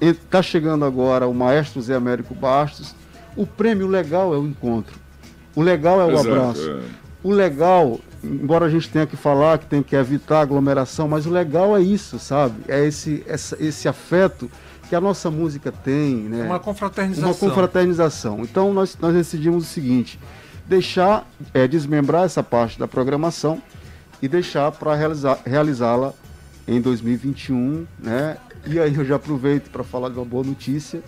Está 0.00 0.40
chegando 0.42 0.84
agora 0.84 1.28
o 1.28 1.34
maestro 1.34 1.82
Zé 1.82 1.94
Américo 1.94 2.34
Bastos. 2.34 2.94
O 3.36 3.46
prêmio 3.46 3.86
legal 3.86 4.34
é 4.34 4.38
o 4.38 4.46
encontro. 4.46 4.98
O 5.54 5.60
legal 5.62 6.00
é 6.00 6.06
o 6.06 6.12
Exato, 6.12 6.28
abraço. 6.28 6.70
é. 6.70 6.80
O 7.22 7.30
legal, 7.30 8.00
embora 8.22 8.66
a 8.66 8.68
gente 8.70 8.88
tenha 8.88 9.06
que 9.06 9.16
falar 9.16 9.58
que 9.58 9.66
tem 9.66 9.82
que 9.82 9.96
evitar 9.96 10.40
aglomeração, 10.40 11.08
mas 11.08 11.26
o 11.26 11.30
legal 11.30 11.76
é 11.76 11.80
isso, 11.80 12.18
sabe? 12.18 12.54
É 12.68 12.84
esse, 12.86 13.22
essa- 13.26 13.56
esse 13.60 13.88
afeto 13.88 14.50
que 14.88 14.94
a 14.94 15.00
nossa 15.00 15.30
música 15.30 15.72
tem, 15.72 16.14
né? 16.16 16.44
Uma 16.44 16.60
confraternização. 16.60 17.28
Uma 17.30 17.34
confraternização. 17.34 18.40
Então 18.42 18.72
nós, 18.72 18.96
nós 19.00 19.14
decidimos 19.14 19.64
o 19.64 19.66
seguinte: 19.68 20.18
deixar, 20.66 21.26
é, 21.54 21.66
desmembrar 21.66 22.24
essa 22.24 22.42
parte 22.42 22.78
da 22.78 22.86
programação 22.86 23.60
e 24.20 24.28
deixar 24.28 24.70
para 24.72 24.94
realizar, 24.94 25.38
realizá-la 25.44 26.12
em 26.68 26.80
2021, 26.80 27.86
né? 27.98 28.36
E 28.66 28.78
aí 28.78 28.94
eu 28.94 29.04
já 29.04 29.16
aproveito 29.16 29.70
para 29.70 29.82
falar 29.82 30.08
de 30.10 30.16
uma 30.16 30.24
boa 30.24 30.44
notícia. 30.44 31.02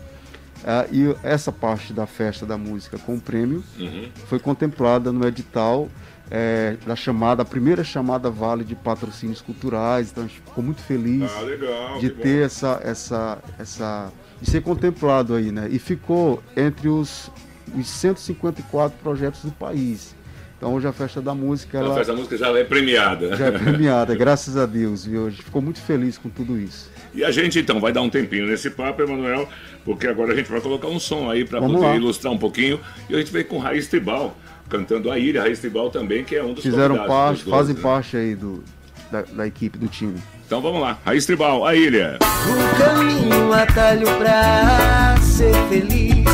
Ah, 0.66 0.86
e 0.90 1.14
essa 1.22 1.52
parte 1.52 1.92
da 1.92 2.06
festa 2.06 2.46
da 2.46 2.56
música 2.56 2.96
com 2.96 3.16
o 3.16 3.20
prêmio 3.20 3.62
Uhum. 3.78 4.08
foi 4.28 4.38
contemplada 4.38 5.12
no 5.12 5.26
edital 5.28 5.88
é, 6.30 6.76
da 6.86 6.96
chamada, 6.96 7.42
a 7.42 7.44
primeira 7.44 7.84
chamada 7.84 8.30
Vale 8.30 8.64
de 8.64 8.74
Patrocínios 8.74 9.40
Culturais. 9.40 10.10
Então 10.10 10.24
a 10.24 10.26
gente 10.26 10.40
ficou 10.40 10.64
muito 10.64 10.80
feliz 10.82 11.30
Ah, 11.36 11.40
legal. 11.42 11.98
de 11.98 12.08
que 12.10 12.14
bom. 12.16 12.22
ter 12.22 12.44
essa, 12.44 12.80
essa, 12.82 13.38
essa, 13.58 14.12
de 14.40 14.50
ser 14.50 14.62
contemplado 14.62 15.34
aí, 15.34 15.52
né? 15.52 15.68
E 15.70 15.78
ficou 15.78 16.42
entre 16.56 16.88
os, 16.88 17.30
os 17.76 17.86
154 17.88 18.98
projetos 19.02 19.42
do 19.44 19.52
país. 19.52 20.14
Então 20.56 20.72
hoje 20.72 20.86
a 20.86 20.92
festa 20.92 21.20
da 21.20 21.34
música 21.34 21.78
A 21.78 21.80
ela 21.82 21.94
festa 21.94 22.12
da 22.12 22.16
música 22.18 22.36
já 22.38 22.48
é 22.58 22.64
premiada. 22.64 23.36
já 23.36 23.46
é 23.46 23.50
premiada, 23.50 24.14
graças 24.16 24.56
a 24.56 24.64
Deus, 24.64 25.04
viu? 25.04 25.26
A 25.26 25.30
gente 25.30 25.42
ficou 25.42 25.60
muito 25.60 25.80
feliz 25.80 26.16
com 26.16 26.30
tudo 26.30 26.58
isso. 26.58 26.90
E 27.12 27.22
a 27.22 27.30
gente 27.30 27.58
então 27.58 27.80
vai 27.80 27.92
dar 27.92 28.00
um 28.02 28.08
tempinho 28.08 28.46
nesse 28.46 28.70
papo, 28.70 29.02
Emanuel, 29.02 29.48
porque 29.84 30.06
agora 30.06 30.32
a 30.32 30.36
gente 30.36 30.50
vai 30.50 30.60
colocar 30.60 30.88
um 30.88 30.98
som 30.98 31.30
aí 31.30 31.44
para 31.44 31.60
poder 31.60 31.78
lá. 31.78 31.94
ilustrar 31.96 32.32
um 32.32 32.38
pouquinho. 32.38 32.80
E 33.10 33.14
a 33.14 33.18
gente 33.18 33.30
veio 33.30 33.44
com 33.44 33.58
Raiz 33.58 33.86
Tribal, 33.88 34.36
cantando 34.74 35.08
a 35.08 35.16
ilha, 35.16 35.40
Raiz 35.40 35.60
Tribal 35.60 35.88
também, 35.88 36.24
que 36.24 36.34
é 36.34 36.42
um 36.42 36.52
dos 36.52 36.64
Fizeram 36.64 36.96
parte, 37.06 37.44
fazem 37.44 37.76
né? 37.76 37.80
parte 37.80 38.16
aí 38.16 38.34
do, 38.34 38.64
da, 39.10 39.22
da 39.22 39.46
equipe 39.46 39.78
do 39.78 39.86
time. 39.86 40.16
Então 40.44 40.60
vamos 40.60 40.80
lá, 40.80 40.98
Raiz 41.04 41.24
Tribal, 41.24 41.64
a 41.64 41.76
ilha. 41.76 42.18
O 42.20 42.78
caminho, 42.78 43.44
um 43.44 43.52
atalho 43.52 44.06
pra 44.18 45.14
ser 45.20 45.54
feliz. 45.68 46.24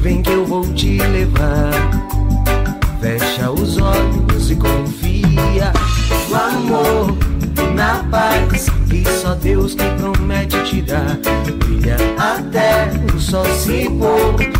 Vem 0.00 0.22
que 0.22 0.30
eu 0.30 0.46
vou 0.46 0.64
te 0.72 0.96
levar. 0.98 1.72
Fecha 3.02 3.50
os 3.50 3.76
olhos 3.76 4.50
e 4.50 4.56
confia 4.56 5.72
no 6.30 6.36
amor, 6.36 7.16
na 7.74 8.02
paz 8.10 8.66
que 8.88 9.04
só 9.10 9.34
Deus 9.34 9.74
que 9.74 9.84
promete 9.98 10.62
te 10.64 10.80
dar. 10.80 11.18
Brilha 11.58 11.96
até 12.18 12.88
o 13.14 13.20
sol 13.20 13.44
se 13.44 13.90
pôr 13.90 14.59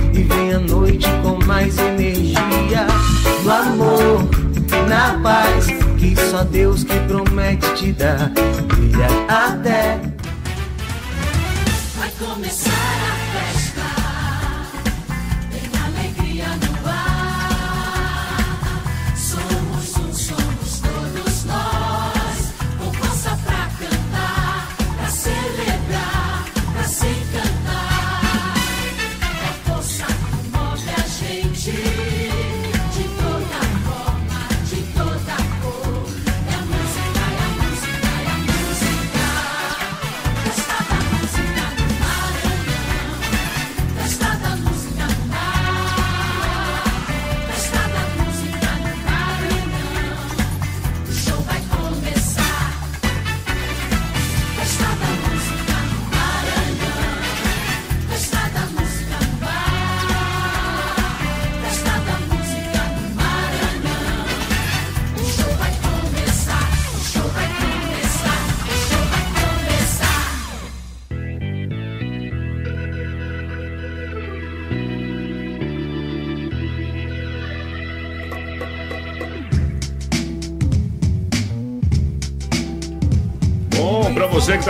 só 6.40 6.44
Deus 6.44 6.85
que 6.85 6.99
promete 7.00 7.75
te 7.75 7.92
dar. 7.92 8.30
Brilha 8.66 9.09
até 9.28 10.00
Vai 11.97 12.11
começar 12.18 12.70
a 12.70 13.52
festa. 13.52 13.69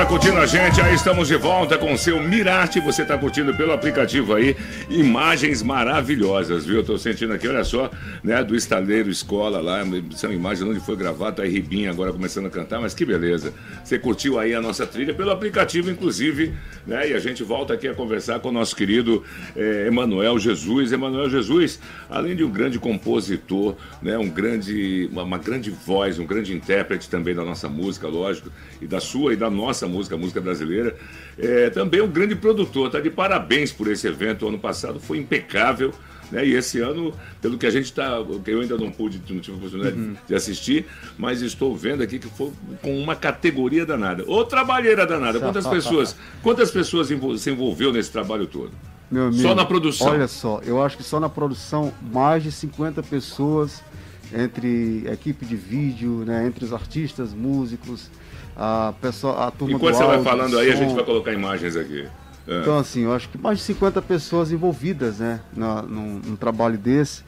Pra 0.01 0.07
você 0.07 0.07
que 0.07 0.07
tá 0.07 0.07
curtindo 0.07 0.39
a 0.39 0.47
gente, 0.47 0.81
aí 0.81 0.95
estamos 0.95 1.29
de 1.29 1.37
volta 1.37 1.77
com 1.77 1.93
o 1.93 1.99
seu 1.99 2.23
Mirarte. 2.23 2.81
Você 2.81 3.05
tá 3.05 3.19
curtindo 3.19 3.55
pelo 3.55 3.73
aplicativo 3.73 4.35
aí, 4.35 4.57
imagens 4.89 5.63
maravilhosas, 5.63 6.65
viu? 6.65 6.83
Tô 6.83 6.97
sentindo 6.97 7.33
aqui, 7.33 7.47
olha 7.47 7.65
só, 7.65 7.91
né, 8.23 8.43
do 8.43 8.55
estaleiro 8.55 9.11
escola 9.11 9.61
lá, 9.61 9.83
são 10.15 10.33
imagens 10.33 10.69
onde 10.69 10.81
foi 10.81 10.97
gravado, 10.97 11.37
tá 11.37 11.43
aí 11.43 11.51
Ribinha 11.51 11.91
agora 11.91 12.13
começando 12.13 12.47
a 12.47 12.51
cantar, 12.51 12.81
mas 12.81 12.95
que 12.95 13.05
beleza. 13.05 13.53
Você 13.85 13.99
curtiu 13.99 14.39
aí 14.39 14.55
a 14.55 14.61
nossa 14.61 14.87
trilha 14.87 15.13
pelo 15.13 15.31
aplicativo, 15.31 15.91
inclusive, 15.91 16.55
né? 16.87 17.11
E 17.11 17.15
a 17.15 17.19
gente 17.19 17.43
volta 17.43 17.75
aqui 17.75 17.89
a 17.89 17.95
conversar 17.95 18.41
com 18.41 18.49
o 18.49 18.53
nosso 18.53 18.75
querido 18.75 19.23
eh, 19.57 19.87
Emanuel 19.89 20.39
Jesus. 20.39 20.93
Emanuel 20.93 21.29
Jesus, 21.29 21.81
além 22.09 22.37
de 22.37 22.45
um 22.45 22.51
grande 22.51 22.79
compositor, 22.79 23.77
né, 24.01 24.17
um 24.17 24.29
grande, 24.29 25.09
uma, 25.13 25.25
uma 25.25 25.39
grande 25.39 25.71
voz, 25.71 26.19
um 26.19 26.27
grande 26.27 26.55
intérprete 26.55 27.09
também 27.09 27.35
da 27.35 27.45
nossa 27.45 27.69
música, 27.69 28.09
lógico, 28.09 28.51
e 28.81 28.87
da 28.87 29.01
sua 29.01 29.35
e 29.35 29.37
da 29.37 29.51
nossa 29.51 29.90
música, 29.91 30.17
música 30.17 30.41
brasileira, 30.41 30.97
é, 31.39 31.69
também 31.71 32.01
um 32.01 32.09
grande 32.09 32.35
produtor. 32.35 32.91
Tá 32.91 33.01
de 33.01 33.11
parabéns 33.11 33.73
por 33.73 33.89
esse 33.89 34.07
evento. 34.07 34.45
O 34.45 34.49
ano 34.49 34.59
passado 34.59 34.99
foi 35.01 35.19
impecável. 35.19 35.93
Né? 36.31 36.47
E 36.47 36.55
esse 36.55 36.79
ano, 36.81 37.13
pelo 37.43 37.59
que 37.59 37.67
a 37.67 37.71
gente 37.71 37.87
está, 37.87 38.25
eu 38.47 38.61
ainda 38.61 38.77
não 38.79 38.91
pude, 38.91 39.21
não 39.33 39.41
tive 39.41 39.57
a 39.57 39.59
oportunidade 39.59 39.97
Uhum. 39.97 40.15
de 40.29 40.35
assistir, 40.35 40.87
mas 41.19 41.43
estou 41.43 41.77
vendo 41.77 42.03
aqui 42.05 42.21
que 42.21 42.29
foi 42.29 42.53
com 42.81 42.97
uma 43.03 43.17
categoria 43.17 43.85
danada. 43.85 44.23
Ô 44.29 44.45
trabalheira 44.45 45.05
danada, 45.05 45.41
quantas 45.41 45.67
pessoas, 45.67 46.15
quantas 46.41 46.71
pessoas 46.71 47.09
se 47.09 47.51
envolveu 47.51 47.93
nesse 47.93 48.13
trabalho 48.13 48.47
todo? 48.47 48.71
Meu 49.11 49.25
amigo, 49.27 49.43
Só 49.43 49.57
na 49.57 49.65
produção. 49.65 50.07
Olha 50.13 50.29
só, 50.29 50.61
eu 50.65 50.81
acho 50.81 50.97
que 50.97 51.03
só 51.03 51.19
na 51.19 51.29
produção 51.29 51.93
mais 52.01 52.45
de 52.45 52.53
50 52.53 53.03
pessoas 53.03 53.83
entre 54.33 55.07
equipe 55.11 55.45
de 55.45 55.57
vídeo, 55.57 56.25
né, 56.25 56.47
entre 56.47 56.65
os 56.65 56.73
artistas, 56.73 57.33
músicos, 57.35 58.11
a 58.57 58.95
pessoa, 59.01 59.47
a 59.47 59.51
turma 59.51 59.77
Enquanto 59.77 59.93
do 59.93 59.99
você 59.99 60.05
vai 60.05 60.17
áudio, 60.17 60.31
falando 60.31 60.51
do 60.53 60.59
aí, 60.59 60.71
a 60.71 60.77
gente 60.77 60.95
vai 60.95 61.05
colocar 61.05 61.33
imagens 61.33 61.77
aqui. 61.77 62.07
É. 62.47 62.61
Então, 62.61 62.79
assim, 62.79 63.03
eu 63.03 63.13
acho 63.13 63.29
que 63.29 63.39
mais 63.39 63.59
de 63.59 63.65
50 63.65 64.03
pessoas 64.03 64.53
envolvidas, 64.53 65.19
né, 65.19 65.41
na, 65.57 65.83
num, 65.83 66.21
num 66.25 66.37
trabalho 66.37 66.79
desse. 66.79 67.23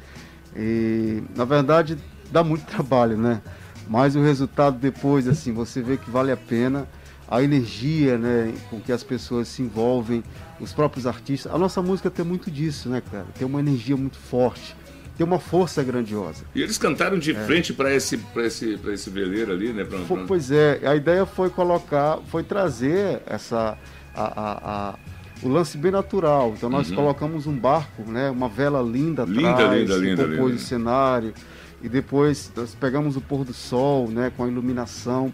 E, 0.56 1.22
na 1.34 1.44
verdade, 1.44 1.96
dá 2.30 2.42
muito 2.42 2.64
trabalho, 2.70 3.16
né? 3.16 3.40
Mas 3.88 4.16
o 4.16 4.22
resultado 4.22 4.78
depois, 4.78 5.26
assim, 5.26 5.52
você 5.52 5.82
vê 5.82 5.96
que 5.96 6.10
vale 6.10 6.30
a 6.32 6.36
pena. 6.36 6.86
A 7.28 7.42
energia, 7.42 8.18
né, 8.18 8.52
com 8.68 8.78
que 8.78 8.92
as 8.92 9.02
pessoas 9.02 9.48
se 9.48 9.62
envolvem, 9.62 10.22
os 10.60 10.72
próprios 10.74 11.06
artistas. 11.06 11.50
A 11.52 11.56
nossa 11.56 11.80
música 11.80 12.10
tem 12.10 12.24
muito 12.24 12.50
disso, 12.50 12.90
né, 12.90 13.02
cara? 13.10 13.24
Tem 13.38 13.46
uma 13.46 13.58
energia 13.58 13.96
muito 13.96 14.18
forte, 14.18 14.76
tem 15.16 15.26
uma 15.26 15.38
força 15.38 15.82
grandiosa. 15.82 16.44
E 16.54 16.62
eles 16.62 16.78
cantaram 16.78 17.18
de 17.18 17.34
frente 17.34 17.72
para 17.72 17.94
esse, 17.94 18.16
pra 18.16 18.46
esse, 18.46 18.76
pra 18.78 18.92
esse 18.94 19.10
veleiro 19.10 19.52
ali, 19.52 19.72
né? 19.72 19.84
Pra, 19.84 19.98
pra- 19.98 20.24
Pois 20.26 20.50
é, 20.50 20.80
a 20.84 20.96
ideia 20.96 21.26
foi 21.26 21.50
colocar, 21.50 22.18
foi 22.28 22.42
trazer 22.42 23.20
essa 23.26 23.76
a, 24.14 24.22
a- 24.22 24.90
a- 24.90 24.94
o 25.42 25.48
lance 25.48 25.76
bem 25.76 25.90
natural. 25.90 26.54
Então 26.56 26.70
nós 26.70 26.90
colocamos 26.90 27.46
um 27.46 27.56
barco, 27.56 28.02
né, 28.02 28.30
uma 28.30 28.48
vela 28.48 28.80
linda 28.80 29.24
Uhum. 29.24 29.30
Linda, 29.32 29.50
atrás, 29.50 29.80
linda, 29.82 29.96
linda, 29.96 30.22
compôs 30.24 30.38
linda. 30.52 30.54
o 30.56 30.58
cenário 30.58 31.34
e 31.82 31.88
depois 31.88 32.50
nós 32.56 32.74
pegamos 32.74 33.16
o 33.16 33.20
pôr 33.20 33.44
do 33.44 33.52
sol, 33.52 34.08
né, 34.08 34.30
com 34.36 34.44
a 34.44 34.48
iluminação. 34.48 35.32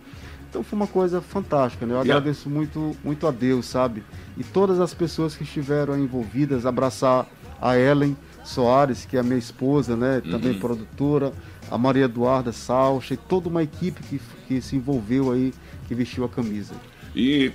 Então 0.49 0.63
foi 0.63 0.77
uma 0.79 0.87
coisa 0.87 1.21
fantástica, 1.21 1.85
né? 1.85 1.93
Eu 1.95 1.99
a- 1.99 2.01
agradeço 2.01 2.49
muito, 2.49 2.97
muito 3.05 3.27
a 3.27 3.31
Deus, 3.31 3.67
sabe? 3.67 4.03
E 4.37 4.43
todas 4.43 4.81
as 4.81 4.95
pessoas 4.95 5.37
que 5.37 5.43
estiveram 5.45 5.97
envolvidas, 5.99 6.65
abraçar 6.65 7.27
a 7.61 7.77
Ellen, 7.79 8.17
Soares, 8.49 9.05
que 9.05 9.17
é 9.17 9.21
a 9.21 9.23
minha 9.23 9.39
esposa, 9.39 9.97
né? 9.97 10.21
Também 10.31 10.53
Uhum. 10.53 10.59
produtora, 10.59 11.33
a 11.71 11.77
Maria 11.79 12.05
Eduarda 12.07 12.53
Salcha 12.53 13.15
e 13.15 13.17
toda 13.17 13.49
uma 13.49 13.63
equipe 13.63 14.01
que, 14.03 14.21
que 14.47 14.61
se 14.61 14.77
envolveu 14.77 15.31
aí, 15.33 15.53
que 15.87 15.95
vestiu 15.95 16.25
a 16.25 16.29
camisa. 16.29 16.75
E 17.15 17.51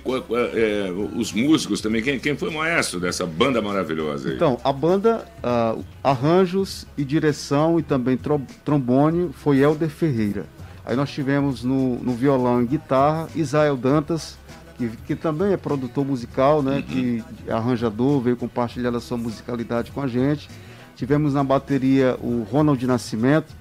é, 0.52 0.90
os 1.16 1.32
músicos 1.32 1.80
também, 1.80 2.02
quem, 2.02 2.18
quem 2.18 2.36
foi 2.36 2.48
o 2.50 2.52
maestro 2.52 3.00
dessa 3.00 3.24
banda 3.24 3.62
maravilhosa 3.62 4.28
aí? 4.28 4.34
Então, 4.36 4.60
a 4.62 4.72
banda, 4.72 5.24
ah, 5.42 5.76
arranjos 6.02 6.86
e 6.98 7.04
direção 7.04 7.78
e 7.78 7.82
também 7.82 8.16
tro- 8.16 8.42
trombone 8.64 9.30
foi 9.32 9.58
Helder 9.58 9.88
Ferreira. 9.88 10.44
Aí 10.84 10.94
nós 10.96 11.10
tivemos 11.10 11.64
no, 11.64 11.96
no 12.00 12.12
violão 12.14 12.62
e 12.62 12.66
guitarra 12.66 13.28
Isael 13.34 13.76
Dantas, 13.76 14.36
que, 14.76 14.88
que 15.06 15.14
também 15.16 15.52
é 15.52 15.56
produtor 15.56 16.04
musical, 16.04 16.62
né? 16.62 16.82
Que 16.86 17.22
é 17.46 17.52
arranjador, 17.52 18.20
veio 18.20 18.36
compartilhar 18.36 18.94
a 18.94 19.00
sua 19.00 19.16
musicalidade 19.16 19.90
com 19.92 20.00
a 20.02 20.06
gente. 20.06 20.48
Tivemos 20.96 21.34
na 21.34 21.42
bateria 21.42 22.16
o 22.20 22.46
Ronald 22.50 22.84
Nascimento. 22.86 23.52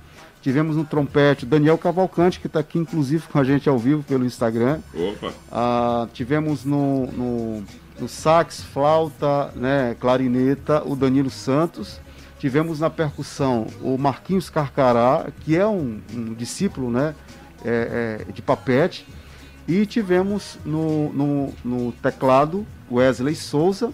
Tivemos 0.41 0.75
no 0.75 0.83
trompete 0.83 1.45
o 1.45 1.47
Daniel 1.47 1.77
Cavalcante, 1.77 2.39
que 2.39 2.47
está 2.47 2.59
aqui 2.59 2.77
inclusive 2.77 3.25
com 3.31 3.39
a 3.39 3.43
gente 3.43 3.69
ao 3.69 3.79
vivo 3.79 4.03
pelo 4.03 4.25
Instagram. 4.25 4.79
Opa, 4.93 5.33
Ah, 5.51 6.07
tivemos 6.13 6.65
no, 6.65 7.07
no, 7.07 7.63
no 7.99 8.09
sax, 8.09 8.61
flauta, 8.61 9.51
né, 9.55 9.95
clarineta, 9.99 10.83
o 10.85 10.95
Danilo 10.95 11.29
Santos. 11.29 11.99
Tivemos 12.39 12.81
na 12.81 12.89
percussão 12.89 13.67
o 13.81 13.97
Marquinhos 13.97 14.49
Carcará, 14.49 15.27
que 15.39 15.55
é 15.55 15.65
um, 15.65 16.01
um 16.13 16.33
discípulo 16.33 16.91
né, 16.91 17.15
é, 17.63 18.25
é, 18.27 18.31
de 18.33 18.41
papete. 18.41 19.07
E 19.65 19.85
tivemos 19.85 20.59
no, 20.65 21.13
no, 21.13 21.53
no 21.63 21.91
teclado 21.93 22.67
Wesley 22.91 23.33
Souza 23.33 23.93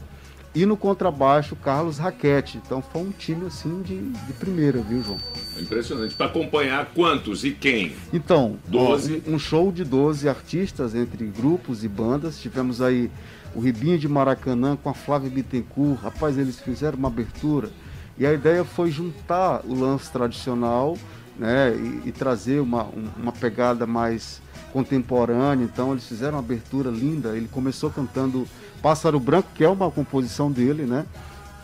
e 0.55 0.65
no 0.65 0.75
contrabaixo 0.75 1.55
Carlos 1.55 1.97
Raquete. 1.97 2.59
Então 2.65 2.81
foi 2.81 3.01
um 3.01 3.11
time 3.11 3.45
assim 3.47 3.81
de, 3.81 3.97
de 3.99 4.33
primeira, 4.33 4.79
viu, 4.81 5.01
João? 5.03 5.17
impressionante. 5.59 6.15
Para 6.15 6.27
acompanhar 6.27 6.85
quantos 6.95 7.43
e 7.43 7.51
quem? 7.51 7.93
Então, 8.13 8.57
Doze. 8.67 9.21
ó, 9.27 9.31
um, 9.31 9.35
um 9.35 9.39
show 9.39 9.71
de 9.71 9.83
12 9.83 10.27
artistas 10.29 10.95
entre 10.95 11.25
grupos 11.25 11.83
e 11.83 11.87
bandas. 11.87 12.39
Tivemos 12.39 12.81
aí 12.81 13.11
o 13.53 13.59
Ribinho 13.59 13.99
de 13.99 14.07
Maracanã 14.07 14.77
com 14.81 14.89
a 14.89 14.93
Flávia 14.93 15.29
Bittencourt. 15.29 16.01
Rapaz, 16.01 16.37
eles 16.37 16.59
fizeram 16.59 16.97
uma 16.97 17.09
abertura. 17.09 17.69
E 18.17 18.25
a 18.25 18.33
ideia 18.33 18.63
foi 18.63 18.89
juntar 18.89 19.61
o 19.65 19.73
lance 19.77 20.09
tradicional 20.11 20.97
né, 21.37 21.73
e, 21.75 22.09
e 22.09 22.11
trazer 22.13 22.59
uma, 22.61 22.83
um- 22.85 23.07
uma 23.21 23.31
pegada 23.33 23.85
mais 23.85 24.41
contemporânea. 24.71 25.63
Então, 25.65 25.91
eles 25.91 26.07
fizeram 26.07 26.33
uma 26.33 26.39
abertura 26.39 26.89
linda. 26.89 27.35
Ele 27.35 27.47
começou 27.51 27.89
cantando 27.89 28.47
Pássaro 28.81 29.19
Branco, 29.19 29.49
que 29.53 29.63
é 29.63 29.69
uma 29.69 29.89
composição 29.91 30.51
dele, 30.51 30.83
né? 30.83 31.05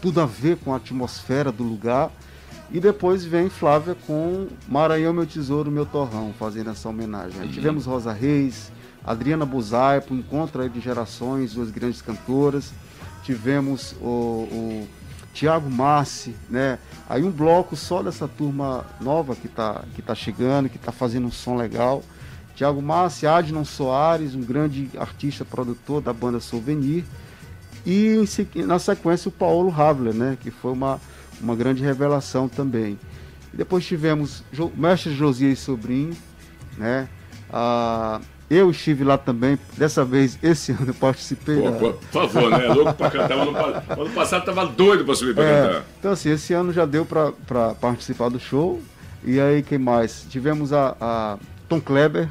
Tudo 0.01 0.21
a 0.21 0.25
ver 0.25 0.58
com 0.58 0.73
a 0.73 0.78
atmosfera 0.78 1.51
do 1.51 1.63
lugar. 1.63 2.12
E 2.71 2.80
depois 2.80 3.23
vem 3.23 3.49
Flávia 3.49 3.95
com 4.08 4.47
Maranhão, 4.67 5.13
meu 5.13 5.25
tesouro, 5.25 5.71
meu 5.71 5.86
torrão, 5.86 6.34
fazendo 6.38 6.71
essa 6.71 6.89
homenagem. 6.89 7.39
Aí 7.41 7.49
tivemos 7.49 7.86
Rosa 7.86 8.12
Reis, 8.12 8.71
Adriana 9.04 9.45
Buzaipo, 9.45 10.13
Encontro 10.15 10.62
aí 10.62 10.69
de 10.69 10.80
Gerações, 10.80 11.54
duas 11.54 11.69
grandes 11.69 12.01
cantoras. 12.01 12.73
Tivemos 13.23 13.95
o, 14.01 14.08
o 14.51 14.88
Tiago 15.34 15.69
Massi, 15.69 16.36
né? 16.49 16.80
Aí 17.08 17.23
um 17.23 17.32
bloco 17.32 17.75
só 17.75 18.01
dessa 18.01 18.28
turma 18.28 18.86
nova 18.99 19.36
que 19.36 19.47
está 19.47 19.84
que 19.93 20.01
tá 20.01 20.15
chegando, 20.15 20.69
que 20.69 20.78
está 20.78 20.91
fazendo 20.91 21.28
um 21.28 21.32
som 21.32 21.56
legal. 21.56 22.01
Tiago 22.56 22.82
Massi, 22.82 23.28
Adnon 23.28 23.65
Soares, 23.65 24.34
um 24.34 24.41
grande 24.41 24.89
artista 24.98 25.44
produtor 25.44 26.02
da 26.02 26.13
banda 26.13 26.39
Souvenir. 26.39 27.04
E 27.86 28.15
na 28.65 28.80
sequência 28.80 29.30
o 29.30 29.32
Paulo 29.32 29.74
Havler, 29.76 30.13
né? 30.13 30.38
Que 30.41 30.50
foi 30.50 30.72
uma, 30.72 31.00
uma 31.39 31.56
grande 31.56 31.84
revelação 31.84 32.48
também. 32.48 32.98
E 33.54 33.58
depois 33.58 33.86
tivemos 33.86 34.44
Jo- 34.52 34.72
Mestre 34.76 35.13
Josias 35.13 35.60
Sobrinho, 35.60 36.15
né? 36.78 37.08
Ah, 37.54 38.20
eu 38.50 38.72
estive 38.72 39.04
lá 39.04 39.18
também, 39.18 39.58
dessa 39.78 40.04
vez, 40.04 40.39
esse 40.41 40.72
ano 40.74 40.88
eu 40.88 40.94
participei. 40.96 41.62
Pô, 41.62 41.70
da- 41.72 41.80
por 41.80 42.00
favor, 42.12 42.50
né? 42.50 42.68
Louco 42.74 42.94
pra 42.94 43.12
cantar. 43.12 43.34
Ano, 43.38 43.52
ano 43.56 44.10
passado 44.15 44.46
tava 44.46 44.65
doido 44.65 45.06
pra 45.06 45.13
subir 45.13 45.36
pra 45.36 45.44
É, 45.44 45.68
cantar. 45.68 45.84
então 46.00 46.12
assim, 46.13 46.32
esse 46.32 46.54
ano 46.54 46.72
já 46.74 46.86
deu 46.86 47.06
pra 47.06 47.32
pra 47.46 47.74
participar 47.76 48.30
do 48.30 48.39
show. 48.39 48.82
E 49.24 49.39
aí, 49.39 49.62
quem 49.62 49.78
mais? 49.78 50.26
Tivemos 50.30 50.72
a, 50.74 50.96
a 51.02 51.38
Tom 51.70 51.80
Kleber, 51.82 52.28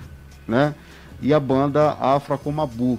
né? 0.47 0.75
E 1.21 1.33
a 1.33 1.41
banda 1.41 1.93
Afra 1.93 2.37
Comabu, 2.37 2.99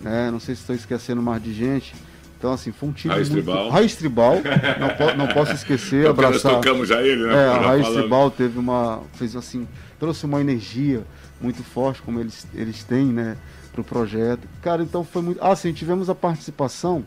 né? 0.00 0.30
Não 0.30 0.40
sei 0.40 0.54
se 0.54 0.62
estou 0.62 0.74
esquecendo 0.76 1.20
mais 1.22 1.42
de 1.42 1.52
gente. 1.52 1.94
Então, 2.38 2.52
assim, 2.52 2.70
foi 2.70 2.88
um 2.90 2.92
time 2.92 3.14
Raiz 3.14 3.28
muito... 3.30 3.44
Tribal. 3.44 3.70
Raiz 3.70 3.96
Tribal. 3.96 4.34
não, 4.78 4.88
po- 4.90 5.16
não 5.16 5.26
posso 5.28 5.52
esquecer, 5.52 6.06
Porque 6.06 6.22
nós 6.22 6.36
abraçar... 6.36 6.60
tocamos 6.60 6.88
já 6.88 7.02
ele, 7.02 7.26
né? 7.26 7.34
É, 7.34 7.48
a 7.48 7.58
Raiz 7.58 7.82
falamos. 7.82 8.00
Tribal 8.02 8.30
teve 8.30 8.58
uma... 8.58 9.00
Fez 9.14 9.34
assim... 9.34 9.66
Trouxe 9.98 10.26
uma 10.26 10.40
energia 10.40 11.02
muito 11.40 11.62
forte, 11.62 12.02
como 12.02 12.20
eles, 12.20 12.46
eles 12.54 12.84
têm, 12.84 13.06
né? 13.06 13.36
Pro 13.72 13.82
projeto. 13.82 14.46
Cara, 14.62 14.82
então 14.82 15.02
foi 15.04 15.22
muito... 15.22 15.42
Ah, 15.42 15.56
sim, 15.56 15.72
tivemos 15.72 16.10
a 16.10 16.14
participação 16.14 17.04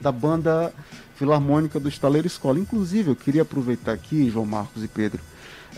da 0.00 0.12
banda 0.12 0.72
filarmônica 1.16 1.78
do 1.80 1.88
Estaleiro 1.88 2.26
Escola. 2.26 2.58
Inclusive, 2.58 3.10
eu 3.10 3.16
queria 3.16 3.42
aproveitar 3.42 3.92
aqui, 3.92 4.30
João 4.30 4.46
Marcos 4.46 4.84
e 4.84 4.88
Pedro, 4.88 5.20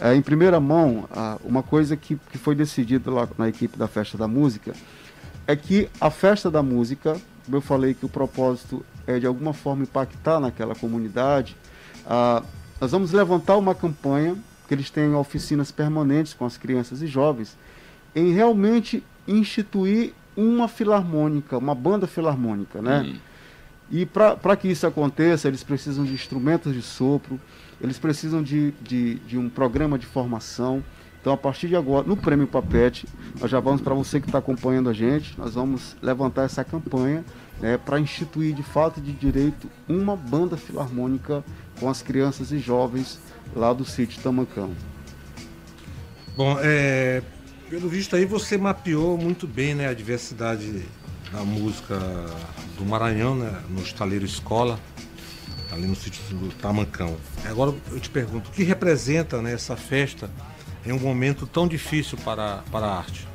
eh, 0.00 0.14
em 0.14 0.22
primeira 0.22 0.61
mão, 0.61 1.09
uma 1.44 1.62
coisa 1.62 1.96
que, 1.96 2.16
que 2.30 2.38
foi 2.38 2.54
decidida 2.54 3.11
lá 3.11 3.28
na 3.38 3.48
equipe 3.48 3.78
da 3.78 3.88
Festa 3.88 4.18
da 4.18 4.28
Música 4.28 4.72
é 5.46 5.54
que 5.54 5.88
a 6.00 6.11
Festa 6.11 6.50
da 6.50 6.62
Música, 6.62 7.16
eu 7.50 7.61
falei 7.61 7.94
que 7.94 8.04
o 8.04 8.09
propósito 8.09 8.85
é 9.06 9.18
de 9.18 9.26
alguma 9.26 9.52
forma 9.52 9.85
impactar 9.85 10.40
naquela 10.40 10.74
comunidade, 10.74 11.56
nós 12.80 12.90
vamos 12.90 13.12
levantar 13.12 13.56
uma 13.56 13.74
campanha, 13.74 14.37
que 14.66 14.74
eles 14.74 14.90
têm 14.90 15.14
oficinas 15.14 15.70
permanentes 15.70 16.35
com 16.35 16.44
as 16.44 16.56
crianças 16.56 17.00
e 17.00 17.06
jovens, 17.06 17.56
em 18.14 18.32
realmente 18.32 19.02
instituir 19.26 20.12
uma 20.37 20.68
filarmônica, 20.68 21.56
uma 21.56 21.74
banda 21.74 22.06
filarmônica, 22.06 22.82
né? 22.82 23.02
Hum. 23.02 23.16
E 23.90 24.05
para 24.05 24.57
que 24.57 24.68
isso 24.68 24.87
aconteça, 24.87 25.46
eles 25.46 25.62
precisam 25.62 26.05
de 26.05 26.12
instrumentos 26.12 26.75
de 26.75 26.83
sopro, 26.83 27.40
eles 27.81 27.99
precisam 27.99 28.42
de, 28.42 28.72
de, 28.83 29.16
de 29.20 29.38
um 29.38 29.49
programa 29.49 29.99
de 29.99 30.07
formação. 30.07 30.83
Então, 31.20 31.33
a 31.33 31.37
partir 31.37 31.68
de 31.68 31.77
agora, 31.77 32.07
no 32.07 32.16
Prêmio 32.16 32.46
Papete, 32.46 33.07
nós 33.40 33.51
já 33.51 33.61
vamos, 33.61 33.81
para 33.81 33.94
você 33.94 34.20
que 34.20 34.27
está 34.27 34.38
acompanhando 34.38 34.88
a 34.88 34.92
gente, 34.92 35.38
nós 35.38 35.55
vamos 35.55 35.96
levantar 36.01 36.44
essa 36.44 36.64
campanha 36.64 37.25
né, 37.61 37.77
para 37.79 37.99
instituir 37.99 38.55
de 38.55 38.62
fato 38.62 39.01
de 39.01 39.12
direito 39.12 39.68
uma 39.88 40.16
banda 40.16 40.57
filarmônica 40.57 41.44
com 41.79 41.88
as 41.88 42.03
crianças 42.03 42.53
e 42.53 42.59
jovens 42.59 43.18
lá 43.55 43.72
do 43.72 43.85
sítio 43.85 44.22
Tamancão. 44.22 44.70
Bom, 46.37 46.59
é, 46.61 47.22
pelo 47.70 47.88
visto 47.88 48.14
aí 48.14 48.25
você 48.25 48.57
mapeou 48.57 49.16
muito 49.16 49.46
bem 49.46 49.75
né, 49.75 49.88
a 49.88 49.94
diversidade 49.94 50.85
da 51.33 51.42
música 51.42 51.99
do 52.78 52.84
Maranhão, 52.84 53.34
né, 53.36 53.62
no 53.70 53.80
Estaleiro 53.80 54.24
Escola, 54.24 54.78
ali 55.72 55.86
no 55.86 55.96
sítio 55.96 56.22
do 56.36 56.48
Tamancão. 56.56 57.16
Agora 57.44 57.74
eu 57.90 58.00
te 58.00 58.08
pergunto, 58.10 58.48
o 58.50 58.52
que 58.52 58.62
representa 58.62 59.40
né, 59.42 59.52
essa 59.52 59.76
festa 59.76 60.30
em 60.84 60.92
um 60.92 60.98
momento 60.98 61.46
tão 61.46 61.66
difícil 61.66 62.16
para, 62.18 62.62
para 62.70 62.86
a 62.86 62.98
arte? 62.98 63.26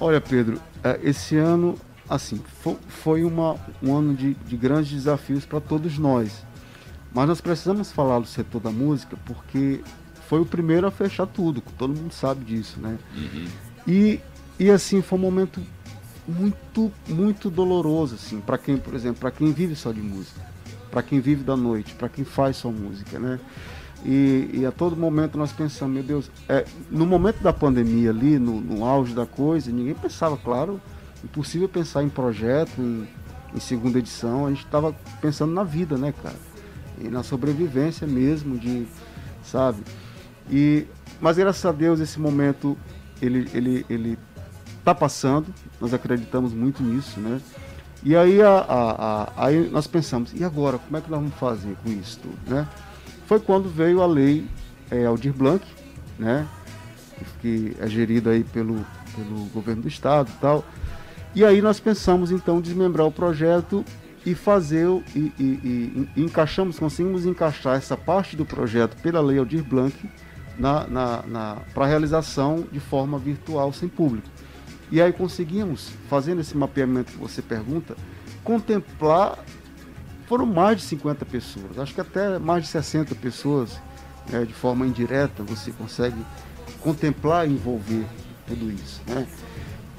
Olha, 0.00 0.20
Pedro, 0.20 0.60
eh, 0.82 1.00
esse 1.02 1.36
ano, 1.36 1.76
assim, 2.08 2.40
fo- 2.62 2.78
foi 2.88 3.24
uma, 3.24 3.56
um 3.82 3.94
ano 3.96 4.14
de, 4.14 4.34
de 4.34 4.56
grandes 4.56 4.92
desafios 4.92 5.44
para 5.44 5.60
todos 5.60 5.98
nós. 5.98 6.44
Mas 7.12 7.28
nós 7.28 7.40
precisamos 7.40 7.92
falar 7.92 8.18
do 8.18 8.26
setor 8.26 8.60
da 8.60 8.70
música 8.70 9.16
porque 9.24 9.80
foi 10.28 10.40
o 10.40 10.46
primeiro 10.46 10.86
a 10.86 10.90
fechar 10.90 11.26
tudo, 11.26 11.60
todo 11.78 11.94
mundo 11.94 12.12
sabe 12.12 12.44
disso, 12.44 12.80
né? 12.80 12.98
E, 13.86 14.20
e 14.58 14.70
assim, 14.70 15.00
foi 15.02 15.18
um 15.18 15.22
momento 15.22 15.60
muito, 16.26 16.90
muito 17.08 17.50
doloroso, 17.50 18.14
assim, 18.14 18.40
para 18.40 18.58
quem, 18.58 18.76
por 18.76 18.94
exemplo, 18.94 19.20
para 19.20 19.30
quem 19.30 19.52
vive 19.52 19.76
só 19.76 19.92
de 19.92 20.00
música, 20.00 20.40
para 20.90 21.02
quem 21.02 21.20
vive 21.20 21.42
da 21.42 21.56
noite, 21.56 21.94
para 21.94 22.08
quem 22.08 22.24
faz 22.24 22.56
só 22.56 22.70
música, 22.70 23.18
né? 23.18 23.38
E, 24.04 24.50
e 24.52 24.66
a 24.66 24.72
todo 24.72 24.96
momento 24.96 25.38
nós 25.38 25.52
pensamos, 25.52 25.94
meu 25.94 26.02
Deus, 26.02 26.30
é, 26.48 26.66
no 26.90 27.06
momento 27.06 27.42
da 27.42 27.52
pandemia 27.52 28.10
ali, 28.10 28.38
no, 28.38 28.60
no 28.60 28.84
auge 28.84 29.14
da 29.14 29.24
coisa, 29.24 29.72
ninguém 29.72 29.94
pensava, 29.94 30.36
claro, 30.36 30.80
impossível 31.22 31.68
pensar 31.68 32.02
em 32.02 32.08
projeto, 32.08 32.78
em, 32.78 33.08
em 33.54 33.60
segunda 33.60 33.98
edição, 33.98 34.46
a 34.46 34.50
gente 34.50 34.64
estava 34.64 34.94
pensando 35.20 35.52
na 35.52 35.64
vida, 35.64 35.96
né, 35.96 36.12
cara? 36.22 36.36
E 37.00 37.08
na 37.08 37.22
sobrevivência 37.22 38.06
mesmo, 38.06 38.58
de, 38.58 38.86
sabe? 39.42 39.82
E, 40.50 40.86
mas 41.20 41.36
graças 41.38 41.64
a 41.64 41.72
Deus 41.72 41.98
esse 41.98 42.20
momento 42.20 42.76
ele, 43.22 43.48
ele, 43.54 43.86
ele 43.88 44.18
tá 44.84 44.94
passando, 44.94 45.46
nós 45.80 45.94
acreditamos 45.94 46.52
muito 46.52 46.82
nisso, 46.82 47.18
né? 47.20 47.40
E 48.02 48.14
aí, 48.14 48.42
a, 48.42 48.50
a- 48.58 49.22
a- 49.22 49.46
aí 49.46 49.68
nós 49.70 49.86
pensamos, 49.86 50.32
e 50.34 50.44
agora, 50.44 50.78
como 50.78 50.96
é 50.96 51.00
que 51.00 51.10
nós 51.10 51.20
vamos 51.20 51.34
fazer 51.36 51.74
com 51.82 51.90
isso 51.90 52.20
tudo, 52.20 52.54
né? 52.54 52.68
Foi 53.26 53.40
quando 53.40 53.68
veio 53.68 54.02
a 54.02 54.06
lei 54.06 54.46
é, 54.90 55.06
Aldir 55.06 55.32
Blanc, 55.32 55.64
né? 56.18 56.46
Que 57.40 57.74
é 57.80 57.86
gerida 57.88 58.30
aí 58.30 58.44
pelo, 58.44 58.84
pelo 59.16 59.44
governo 59.54 59.82
do 59.82 59.88
estado 59.88 60.28
e 60.30 60.40
tal. 60.40 60.64
E 61.34 61.44
aí 61.44 61.62
nós 61.62 61.80
pensamos 61.80 62.30
então 62.30 62.58
em 62.58 62.60
desmembrar 62.60 63.06
o 63.06 63.12
projeto 63.12 63.82
e 64.26 64.34
fazer 64.34 64.86
e- 65.16 65.32
e- 65.38 66.08
e 66.16 66.22
encaixamos, 66.22 66.78
conseguimos 66.78 67.24
encaixar 67.26 67.76
essa 67.76 67.96
parte 67.96 68.36
do 68.36 68.44
projeto 68.44 68.96
pela 69.02 69.20
Lei 69.20 69.38
Aldir 69.38 69.64
Blanc 69.64 69.94
na, 70.58 70.86
na, 70.86 71.22
na, 71.26 71.56
para 71.74 71.86
realização 71.86 72.64
de 72.70 72.80
forma 72.80 73.18
virtual 73.18 73.72
sem 73.72 73.88
público. 73.88 74.28
E 74.90 75.00
aí 75.00 75.12
conseguimos, 75.12 75.90
fazendo 76.08 76.40
esse 76.40 76.56
mapeamento 76.56 77.12
que 77.12 77.18
você 77.18 77.42
pergunta, 77.42 77.96
contemplar 78.42 79.38
foram 80.26 80.46
mais 80.46 80.78
de 80.78 80.84
50 80.84 81.24
pessoas, 81.26 81.78
acho 81.78 81.94
que 81.94 82.00
até 82.00 82.38
mais 82.38 82.64
de 82.64 82.70
60 82.70 83.14
pessoas, 83.14 83.78
né, 84.30 84.44
de 84.44 84.54
forma 84.54 84.86
indireta, 84.86 85.42
você 85.42 85.70
consegue 85.70 86.16
contemplar 86.80 87.46
e 87.46 87.52
envolver 87.52 88.04
tudo 88.46 88.70
isso. 88.70 89.02
Né? 89.06 89.26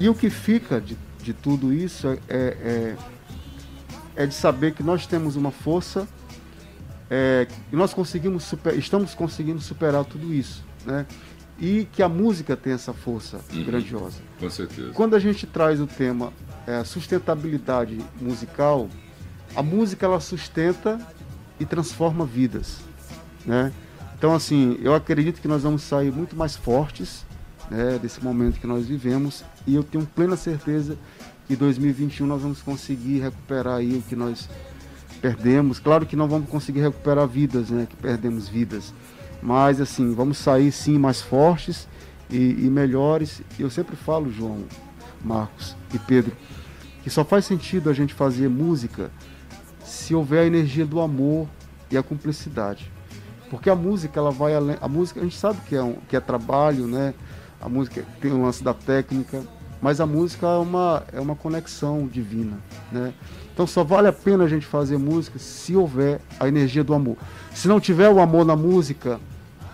E 0.00 0.08
o 0.08 0.14
que 0.14 0.30
fica 0.30 0.80
de, 0.80 0.96
de 1.22 1.32
tudo 1.32 1.72
isso 1.72 2.08
é, 2.08 2.18
é, 2.28 2.96
é 4.16 4.26
de 4.26 4.34
saber 4.34 4.74
que 4.74 4.82
nós 4.82 5.06
temos 5.06 5.36
uma 5.36 5.50
força 5.50 6.08
é, 7.08 7.46
e 7.72 7.76
nós 7.76 7.94
conseguimos 7.94 8.44
super- 8.44 8.76
estamos 8.76 9.14
conseguindo 9.14 9.60
superar 9.60 10.04
tudo 10.04 10.32
isso. 10.34 10.64
Né? 10.84 11.06
E 11.58 11.88
que 11.90 12.02
a 12.02 12.08
música 12.08 12.56
tem 12.56 12.72
essa 12.72 12.92
força 12.92 13.40
grandiosa. 13.64 14.18
Com 14.38 14.50
certeza. 14.50 14.90
Quando 14.92 15.16
a 15.16 15.18
gente 15.18 15.46
traz 15.46 15.80
o 15.80 15.86
tema 15.86 16.32
é, 16.66 16.84
sustentabilidade 16.84 17.98
musical, 18.20 18.88
a 19.54 19.62
música 19.62 20.04
ela 20.04 20.20
sustenta 20.20 21.00
e 21.58 21.64
transforma 21.64 22.26
vidas, 22.26 22.78
né? 23.44 23.72
Então 24.18 24.34
assim, 24.34 24.78
eu 24.82 24.94
acredito 24.94 25.40
que 25.40 25.48
nós 25.48 25.62
vamos 25.62 25.82
sair 25.82 26.12
muito 26.12 26.36
mais 26.36 26.56
fortes 26.56 27.24
né, 27.70 27.98
desse 28.00 28.22
momento 28.22 28.60
que 28.60 28.66
nós 28.66 28.86
vivemos 28.86 29.44
e 29.66 29.74
eu 29.74 29.82
tenho 29.82 30.06
plena 30.06 30.36
certeza 30.36 30.96
que 31.46 31.54
em 31.54 31.56
2021 31.56 32.26
nós 32.26 32.42
vamos 32.42 32.60
conseguir 32.60 33.20
recuperar 33.20 33.76
aí 33.76 33.96
o 33.96 34.02
que 34.02 34.16
nós 34.16 34.48
perdemos. 35.20 35.78
Claro 35.78 36.04
que 36.06 36.16
não 36.16 36.28
vamos 36.28 36.48
conseguir 36.48 36.80
recuperar 36.80 37.26
vidas, 37.26 37.70
né? 37.70 37.86
Que 37.88 37.96
perdemos 37.96 38.48
vidas. 38.48 38.92
Mas 39.42 39.80
assim, 39.80 40.14
vamos 40.14 40.38
sair 40.38 40.72
sim 40.72 40.98
mais 40.98 41.20
fortes 41.20 41.88
e, 42.30 42.66
e 42.66 42.70
melhores. 42.70 43.42
Eu 43.58 43.70
sempre 43.70 43.96
falo, 43.96 44.30
João, 44.30 44.64
Marcos 45.24 45.76
e 45.92 45.98
Pedro, 45.98 46.32
que 47.02 47.10
só 47.10 47.24
faz 47.24 47.44
sentido 47.44 47.90
a 47.90 47.92
gente 47.92 48.14
fazer 48.14 48.48
música 48.48 49.10
se 49.84 50.14
houver 50.14 50.40
a 50.40 50.46
energia 50.46 50.84
do 50.84 51.00
amor 51.00 51.48
e 51.90 51.96
a 51.96 52.02
cumplicidade. 52.02 52.90
Porque 53.48 53.70
a 53.70 53.76
música, 53.76 54.18
ela 54.18 54.30
vai 54.30 54.54
além. 54.54 54.76
A 54.80 54.88
música, 54.88 55.20
a 55.20 55.22
gente 55.22 55.36
sabe 55.36 55.60
que 55.68 55.76
é, 55.76 55.82
um, 55.82 55.94
que 56.08 56.16
é 56.16 56.20
trabalho, 56.20 56.86
né? 56.86 57.14
A 57.60 57.68
música 57.68 58.04
tem 58.20 58.32
o 58.32 58.42
lance 58.42 58.62
da 58.62 58.74
técnica, 58.74 59.42
mas 59.86 60.00
a 60.00 60.04
música 60.06 60.48
é 60.48 60.56
uma, 60.56 61.04
é 61.12 61.20
uma 61.20 61.36
conexão 61.36 62.08
divina, 62.08 62.58
né? 62.90 63.12
Então 63.54 63.68
só 63.68 63.84
vale 63.84 64.08
a 64.08 64.12
pena 64.12 64.42
a 64.42 64.48
gente 64.48 64.66
fazer 64.66 64.98
música 64.98 65.38
se 65.38 65.76
houver 65.76 66.20
a 66.40 66.48
energia 66.48 66.82
do 66.82 66.92
amor. 66.92 67.16
Se 67.54 67.68
não 67.68 67.78
tiver 67.78 68.08
o 68.08 68.18
amor 68.18 68.44
na 68.44 68.56
música, 68.56 69.20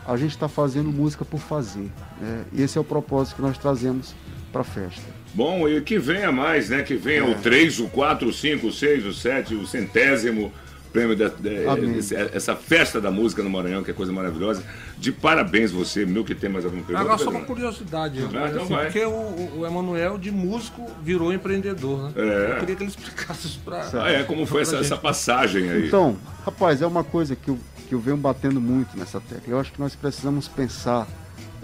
a 0.06 0.14
gente 0.18 0.32
está 0.32 0.48
fazendo 0.48 0.90
música 0.92 1.24
por 1.24 1.40
fazer. 1.40 1.90
Né? 2.20 2.44
E 2.52 2.60
esse 2.60 2.76
é 2.76 2.80
o 2.82 2.84
propósito 2.84 3.36
que 3.36 3.40
nós 3.40 3.56
trazemos 3.56 4.14
para 4.52 4.60
a 4.60 4.64
festa. 4.64 5.00
Bom, 5.32 5.66
e 5.66 5.80
que 5.80 5.98
venha 5.98 6.30
mais, 6.30 6.68
né? 6.68 6.82
Que 6.82 6.94
venha 6.94 7.22
É. 7.22 7.30
o 7.30 7.34
3, 7.40 7.80
o 7.80 7.88
4, 7.88 8.28
o 8.28 8.32
5, 8.34 8.66
o 8.66 8.70
6, 8.70 9.06
o 9.06 9.14
7, 9.14 9.54
o 9.54 9.66
centésimo 9.66 10.52
prêmio 10.92 11.16
da- 11.16 11.26
Amém. 11.72 11.96
esse- 11.98 12.14
essa 12.14 12.54
festa 12.54 13.00
da 13.00 13.10
música 13.10 13.42
no 13.42 13.48
Maranhão, 13.50 13.82
que 13.82 13.90
é 13.90 13.94
coisa 13.94 14.12
maravilhosa. 14.12 14.62
De 14.98 15.10
parabéns 15.10 15.70
você, 15.72 16.04
meu 16.04 16.24
que 16.24 16.34
tem 16.34 16.50
mais 16.50 16.64
alguma 16.64 16.82
pergunta. 16.84 17.04
Agora 17.12 17.18
só 17.24 17.30
uma 17.30 17.40
curiosidade, 17.44 18.20
Ah, 18.20 18.48
então 18.48 18.62
assim, 18.64 18.74
porque 18.74 19.04
o, 19.04 19.10
o- 19.10 19.58
o 19.60 19.66
Emanuel 19.66 20.18
de 20.18 20.30
músico 20.30 20.90
virou 21.02 21.32
empreendedor, 21.32 22.04
né? 22.04 22.12
É. 22.16 22.52
Eu 22.52 22.60
queria 22.60 22.76
que 22.76 22.82
ele 22.82 22.90
explicasse 22.90 23.46
isso 23.46 23.60
pra. 23.64 23.88
Ah, 23.94 24.10
é, 24.10 24.22
como 24.24 24.44
foi 24.46 24.62
essa, 24.62 24.76
essa 24.76 24.96
passagem 24.96 25.70
aí? 25.70 25.86
Então, 25.88 26.16
rapaz, 26.44 26.82
é 26.82 26.86
uma 26.86 27.02
coisa 27.04 27.34
que 27.34 27.48
eu, 27.48 27.58
que 27.88 27.94
eu 27.94 28.00
venho 28.00 28.16
batendo 28.16 28.60
muito 28.60 28.96
nessa 28.98 29.20
tecla. 29.20 29.44
Eu 29.54 29.58
acho 29.60 29.72
que 29.72 29.80
nós 29.80 29.94
precisamos 29.96 30.46
pensar 30.48 31.06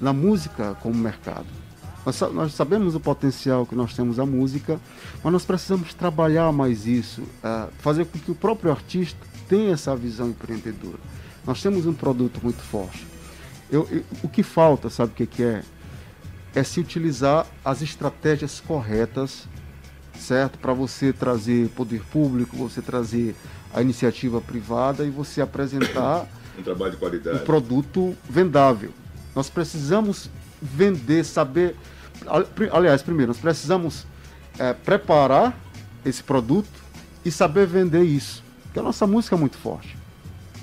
na 0.00 0.12
música 0.12 0.74
como 0.82 0.94
mercado. 0.96 1.46
Nós, 2.08 2.20
nós 2.32 2.54
sabemos 2.54 2.94
o 2.94 3.00
potencial 3.00 3.66
que 3.66 3.74
nós 3.74 3.92
temos 3.92 4.18
a 4.18 4.24
música, 4.24 4.80
mas 5.22 5.30
nós 5.30 5.44
precisamos 5.44 5.92
trabalhar 5.92 6.50
mais 6.52 6.86
isso, 6.86 7.22
ah, 7.44 7.68
fazer 7.80 8.06
com 8.06 8.18
que 8.18 8.30
o 8.30 8.34
próprio 8.34 8.70
artista 8.70 9.18
tenha 9.46 9.74
essa 9.74 9.94
visão 9.94 10.28
empreendedora. 10.30 10.96
Nós 11.46 11.60
temos 11.62 11.84
um 11.84 11.92
produto 11.92 12.40
muito 12.42 12.62
forte. 12.62 13.06
Eu- 13.70 13.86
eu- 13.90 14.04
o 14.22 14.28
que 14.28 14.42
falta, 14.42 14.88
sabe 14.88 15.12
o 15.12 15.14
que, 15.14 15.26
que 15.26 15.42
é? 15.42 15.62
É 16.54 16.62
se 16.62 16.80
utilizar 16.80 17.46
as 17.62 17.82
estratégias 17.82 18.58
corretas 18.60 19.46
certo? 20.18 20.58
Para 20.58 20.72
você 20.72 21.12
trazer 21.12 21.68
poder 21.76 22.02
público, 22.10 22.56
você 22.56 22.82
trazer 22.82 23.36
a 23.72 23.80
iniciativa 23.82 24.40
privada 24.40 25.04
e 25.04 25.10
você 25.10 25.40
apresentar 25.40 26.26
Um 26.58 26.62
trabalho 26.62 26.90
de 26.90 26.96
um 26.96 27.00
qualidade. 27.00 27.38
produto 27.44 28.16
vendável. 28.28 28.90
Nós 29.36 29.48
precisamos 29.48 30.28
vender, 30.60 31.22
saber. 31.24 31.76
Aliás, 32.72 33.02
primeiro, 33.02 33.28
nós 33.32 33.38
precisamos 33.40 34.06
eh, 34.58 34.74
preparar 34.84 35.56
esse 36.04 36.22
produto 36.22 36.68
e 37.24 37.30
saber 37.30 37.66
vender 37.66 38.02
isso. 38.02 38.42
Porque 38.64 38.78
a 38.78 38.82
nossa 38.82 39.06
música 39.06 39.34
é 39.36 39.38
muito 39.38 39.56
forte. 39.56 39.96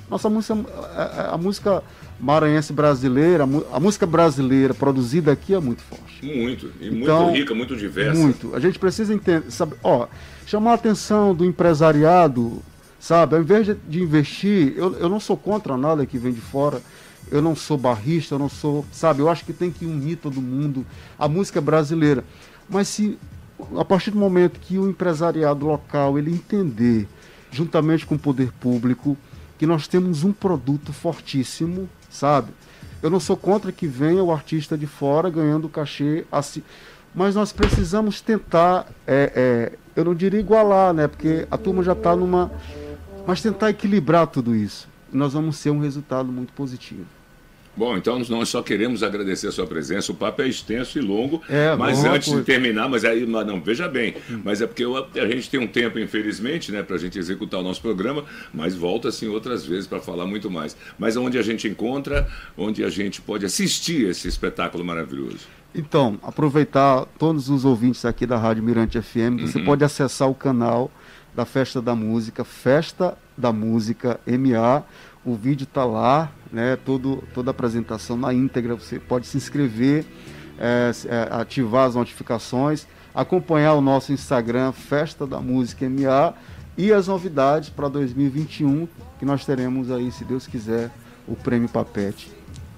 Nossa 0.10 0.30
música, 0.30 0.56
a, 0.96 1.02
a- 1.02 1.34
a 1.34 1.38
música 1.38 1.84
maranhense 2.20 2.72
brasileira, 2.72 3.44
a 3.74 3.80
música 3.80 4.06
brasileira 4.06 4.74
produzida 4.74 5.32
aqui 5.32 5.54
é 5.54 5.60
muito 5.60 5.82
forte. 5.82 6.26
Muito. 6.26 6.72
E 6.80 6.88
Então, 6.88 7.24
muito 7.26 7.38
rica, 7.38 7.56
muito 7.56 7.76
diversa. 7.76 8.20
Muito. 8.20 8.56
A 8.56 8.60
gente 8.60 8.78
precisa 8.80 9.14
entender, 9.14 9.50
sabe, 9.52 9.76
ó, 9.84 10.08
chamar 10.46 10.72
a 10.72 10.76
atenção 10.76 11.34
do 11.36 11.44
empresariado, 11.44 12.62
sabe? 13.00 13.36
Ao 13.36 13.42
invés 13.42 13.66
de, 13.66 13.74
de 13.76 14.02
investir, 14.02 14.74
eu, 14.78 14.94
eu 14.98 15.10
não 15.10 15.20
sou 15.20 15.36
contra 15.36 15.76
nada 15.76 16.06
que 16.06 16.18
vem 16.18 16.32
de 16.32 16.42
fora. 16.42 16.80
Eu 17.32 17.42
não 17.42 17.56
sou 17.56 17.78
barrista, 17.78 18.36
eu 18.36 18.40
não 18.40 18.50
sou, 18.50 18.86
sabe? 18.92 19.22
Eu 19.22 19.30
acho 19.30 19.44
que 19.44 19.54
tem 19.54 19.72
que 19.72 19.86
unir 19.86 20.18
todo 20.18 20.42
mundo. 20.42 20.86
A 21.18 21.28
música 21.28 21.60
é 21.60 21.62
brasileira. 21.62 22.24
Mas 22.70 22.88
se 22.88 23.18
a 23.78 23.86
partir 23.86 24.12
do 24.12 24.18
momento 24.18 24.60
que 24.60 24.78
o 24.78 24.90
empresariado 24.90 25.66
local 25.66 26.18
ele 26.18 26.32
entender, 26.32 27.08
juntamente 27.52 28.06
com 28.06 28.16
o 28.16 28.20
poder 28.20 28.52
público, 28.54 29.18
que 29.58 29.66
nós 29.66 29.88
temos 29.88 30.24
um 30.24 30.34
produto 30.34 30.92
fortíssimo, 30.92 31.90
sabe? 32.10 32.52
Eu 33.02 33.10
não 33.10 33.20
sou 33.20 33.38
contra 33.38 33.72
que 33.72 33.88
venha 33.88 34.24
o 34.24 34.32
artista 34.32 34.78
de 34.78 34.88
fora 34.88 35.30
ganhando 35.30 35.70
cachê 35.70 36.26
assim, 36.32 36.64
mas 37.14 37.36
nós 37.36 37.54
precisamos 37.54 38.20
tentar, 38.20 38.88
é, 39.08 39.32
é, 39.36 39.78
eu 39.96 40.04
não 40.04 40.14
diria 40.14 40.40
igualar, 40.40 40.94
né? 40.94 41.08
Porque 41.08 41.48
a 41.50 41.58
turma 41.58 41.82
já 41.82 41.94
está 41.94 42.16
numa, 42.16 42.52
mas 43.26 43.42
tentar 43.42 43.70
equilibrar 43.70 44.28
tudo 44.28 44.54
isso. 44.54 44.88
Nós 45.12 45.34
vamos 45.34 45.62
ter 45.62 45.70
um 45.70 45.80
resultado 45.80 46.32
muito 46.32 46.52
positivo. 46.54 47.06
Bom, 47.78 47.98
então 47.98 48.18
nós 48.30 48.48
só 48.48 48.62
queremos 48.62 49.04
agradecer 49.04 49.48
a 49.48 49.52
sua 49.52 49.68
presença. 49.68 50.10
O 50.10 50.16
papo 50.16 50.42
é 50.42 50.48
extenso 50.48 50.98
e 50.98 51.02
longo, 51.02 51.42
É, 51.50 51.76
mas 51.76 52.00
boa 52.00 52.14
antes 52.16 52.32
de 52.34 52.42
terminar, 52.42 52.88
mas 52.88 53.04
aí 53.04 53.26
não, 53.26 53.60
veja 53.60 53.86
bem, 53.90 54.16
mas 54.46 54.62
é 54.62 54.68
porque 54.68 54.86
eu- 54.86 54.96
a 54.96 55.28
gente 55.28 55.50
tem 55.50 55.60
um 55.60 55.68
tempo, 55.68 56.00
infelizmente, 56.00 56.72
né, 56.72 56.82
para 56.84 56.96
a 56.96 57.00
gente 57.00 57.20
executar 57.20 57.60
o 57.60 57.64
nosso 57.64 57.82
programa, 57.82 58.24
mas 58.54 58.74
volta 58.76 59.10
assim 59.10 59.28
outras 59.28 59.66
vezes 59.66 59.88
para 59.88 60.00
falar 60.00 60.26
muito 60.26 60.50
mais. 60.50 60.74
Mas 60.98 61.18
onde 61.18 61.38
a 61.38 61.42
gente 61.42 61.68
encontra, 61.68 62.26
onde 62.58 62.82
a 62.82 62.90
gente 62.90 63.22
pode 63.22 63.46
assistir 63.46 64.08
esse 64.08 64.26
espetáculo 64.26 64.84
maravilhoso. 64.86 65.40
Então, 65.78 66.18
aproveitar 66.24 67.06
todos 67.20 67.50
os 67.50 67.66
ouvintes 67.66 68.06
aqui 68.06 68.26
da 68.26 68.38
Rádio 68.38 68.64
Mirante 68.64 69.02
FM, 69.02 69.42
você 69.42 69.60
pode 69.60 69.84
acessar 69.84 70.30
o 70.30 70.34
canal 70.34 70.90
da 71.36 71.46
Festa 71.46 71.82
da 71.82 71.96
Música, 71.96 72.44
Festa 72.44 73.18
da 73.38 73.52
Música 73.52 74.20
MA. 74.26 74.84
O 75.26 75.36
vídeo 75.36 75.64
está 75.66 75.84
lá, 75.84 76.32
né? 76.52 76.78
Todo, 76.86 77.24
toda 77.34 77.50
a 77.50 77.52
apresentação 77.52 78.16
na 78.16 78.34
íntegra. 78.34 78.76
Você 78.76 79.00
pode 79.00 79.28
se 79.28 79.36
inscrever, 79.38 80.06
é, 80.60 80.92
é, 81.08 81.28
ativar 81.32 81.88
as 81.88 81.96
notificações, 81.96 82.88
acompanhar 83.14 83.74
o 83.74 83.82
nosso 83.82 84.14
Instagram, 84.14 84.72
Festa 84.72 85.26
da 85.28 85.40
Música 85.42 85.88
MA, 85.90 86.34
e 86.78 86.92
as 86.94 87.08
novidades 87.08 87.70
para 87.70 87.88
2021, 87.88 88.88
que 89.18 89.26
nós 89.26 89.46
teremos 89.46 89.90
aí, 89.92 90.12
se 90.12 90.24
Deus 90.24 90.46
quiser, 90.46 90.92
o 91.28 91.36
Prêmio 91.36 91.70
Papete. 91.70 92.32